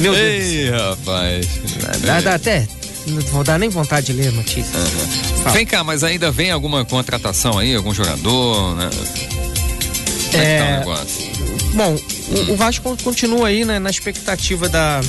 meu 0.01 0.14
Deus. 0.14 0.25
Ei, 0.25 0.70
rapaz. 0.70 1.46
Dá, 2.03 2.20
dá 2.20 2.35
até 2.35 2.66
não 3.06 3.20
vou 3.22 3.44
dar 3.44 3.58
nem 3.58 3.68
vontade 3.68 4.06
de 4.06 4.12
ler 4.12 4.28
a 4.28 4.32
notícia. 4.32 4.78
Uhum. 4.78 5.52
Vem 5.52 5.66
cá, 5.66 5.82
mas 5.82 6.04
ainda 6.04 6.30
vem 6.30 6.50
alguma 6.50 6.84
contratação 6.84 7.58
aí, 7.58 7.74
algum 7.74 7.94
jogador, 7.94 8.76
né? 8.76 8.90
Como 10.30 10.42
é, 10.42 10.56
é 10.56 10.80
tá 10.80 11.06
Bom, 11.74 11.94
hum. 11.94 11.98
o, 12.48 12.52
o, 12.52 12.56
Vasco 12.56 12.96
continua 13.02 13.48
aí 13.48 13.64
né, 13.64 13.78
na 13.78 13.90
expectativa 13.90 14.68
da, 14.68 15.00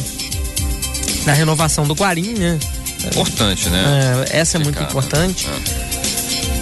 da 1.25 1.34
renovação 1.34 1.86
do 1.88 1.93
Guarim, 1.93 2.34
né? 2.34 2.60
Importante, 3.06 3.69
né? 3.69 4.25
É, 4.30 4.38
essa 4.39 4.58
é 4.58 4.60
muito 4.60 4.82
importante. 4.82 5.47
É. 5.47 5.91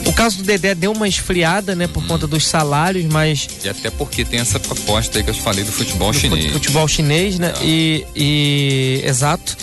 O 0.10 0.14
caso 0.14 0.38
do 0.38 0.44
Dedé 0.44 0.74
deu 0.74 0.92
uma 0.92 1.08
esfriada, 1.08 1.76
né, 1.76 1.86
por 1.86 2.04
hum. 2.04 2.08
conta 2.08 2.26
dos 2.26 2.48
salários, 2.48 3.06
mas. 3.06 3.48
E 3.64 3.70
até 3.70 3.90
porque 3.92 4.26
tem 4.26 4.40
essa 4.40 4.60
proposta 4.60 5.20
aí 5.20 5.24
que 5.24 5.30
eu 5.30 5.36
falei 5.36 5.64
do 5.64 5.72
futebol 5.72 6.12
do 6.12 6.18
chinês. 6.18 6.52
Futebol 6.52 6.88
chinês, 6.88 7.38
né? 7.38 7.54
É. 7.62 7.66
E, 7.66 8.06
e. 8.16 9.02
Exato. 9.06 9.56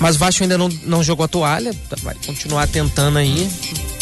Mas 0.00 0.16
o 0.16 0.18
Vasco 0.18 0.42
ainda 0.42 0.56
não, 0.56 0.68
não 0.84 1.04
jogou 1.04 1.24
a 1.24 1.28
toalha, 1.28 1.72
vai 2.02 2.16
continuar 2.26 2.66
tentando 2.66 3.18
aí. 3.18 3.48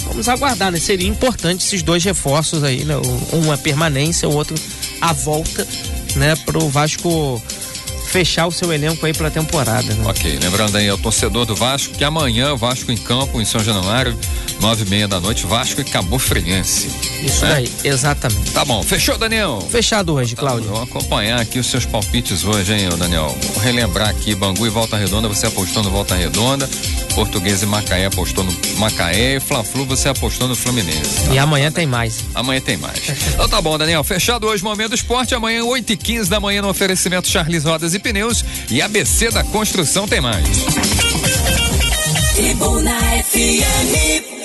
Vamos 0.04 0.28
aguardar, 0.28 0.70
né? 0.70 0.78
Seria 0.78 1.08
importante 1.08 1.66
esses 1.66 1.82
dois 1.82 2.02
reforços 2.04 2.62
aí, 2.62 2.84
né? 2.84 2.94
Um 3.32 3.52
a 3.52 3.58
permanência, 3.58 4.28
o 4.28 4.34
outro 4.34 4.56
a 5.00 5.12
volta, 5.12 5.66
né? 6.14 6.36
Para 6.36 6.56
o 6.56 6.68
Vasco 6.68 7.42
fechar 8.08 8.46
o 8.46 8.52
seu 8.52 8.72
elenco 8.72 9.04
aí 9.04 9.12
para 9.12 9.28
a 9.28 9.30
temporada. 9.30 9.94
Né? 9.94 10.04
Ok, 10.08 10.38
lembrando 10.42 10.76
aí 10.76 10.88
ao 10.88 10.98
torcedor 10.98 11.44
do 11.44 11.54
Vasco 11.54 11.94
que 11.94 12.04
amanhã 12.04 12.56
Vasco 12.56 12.90
em 12.90 12.96
campo 12.96 13.40
em 13.40 13.44
São 13.44 13.62
Januário 13.62 14.18
nove 14.60 14.84
e 14.84 14.88
meia 14.88 15.06
da 15.06 15.20
noite, 15.20 15.46
Vasco 15.46 15.80
e 15.80 15.84
Cabo 15.84 16.18
Friense. 16.18 16.88
Isso 17.22 17.44
né? 17.44 17.54
aí, 17.54 17.72
exatamente. 17.84 18.50
Tá 18.50 18.64
bom, 18.64 18.82
fechou, 18.82 19.16
Daniel? 19.16 19.60
Fechado 19.70 20.14
hoje, 20.14 20.34
tá, 20.34 20.42
Cláudio. 20.42 20.70
Vamos 20.70 20.88
acompanhar 20.88 21.40
aqui 21.40 21.58
os 21.58 21.66
seus 21.66 21.84
palpites 21.84 22.44
hoje, 22.44 22.72
hein, 22.72 22.88
Daniel? 22.98 23.36
Vou 23.54 23.62
relembrar 23.62 24.08
aqui, 24.08 24.34
Bangu 24.34 24.66
e 24.66 24.70
Volta 24.70 24.96
Redonda, 24.96 25.28
você 25.28 25.46
apostou 25.46 25.82
no 25.82 25.90
Volta 25.90 26.14
Redonda, 26.14 26.68
Português 27.14 27.62
e 27.62 27.66
Macaé 27.66 28.06
apostou 28.06 28.44
no 28.44 28.52
Macaé 28.78 29.36
e 29.36 29.40
Fla-Flu 29.40 29.84
você 29.84 30.08
apostou 30.08 30.48
no 30.48 30.56
Fluminense. 30.56 31.26
Tá? 31.26 31.34
E 31.34 31.38
amanhã 31.38 31.70
tem 31.70 31.86
mais. 31.86 32.24
Amanhã 32.34 32.60
tem 32.60 32.76
mais. 32.76 32.98
então 33.34 33.48
tá 33.48 33.60
bom, 33.60 33.76
Daniel, 33.78 34.02
fechado 34.02 34.46
hoje, 34.46 34.62
Momento 34.62 34.90
do 34.90 34.94
Esporte, 34.94 35.34
amanhã 35.34 35.64
oito 35.64 35.92
e 35.92 35.96
quinze 35.96 36.28
da 36.28 36.40
manhã 36.40 36.62
no 36.62 36.68
oferecimento 36.68 37.28
Charles 37.28 37.64
Rodas 37.64 37.94
e 37.98 38.00
Pneus 38.00 38.44
e 38.70 38.80
ABC 38.80 39.30
da 39.30 39.44
Construção 39.44 40.06
tem 40.06 40.20
mais. 40.20 40.48
Tribuna 42.34 42.98
FM 43.24 44.37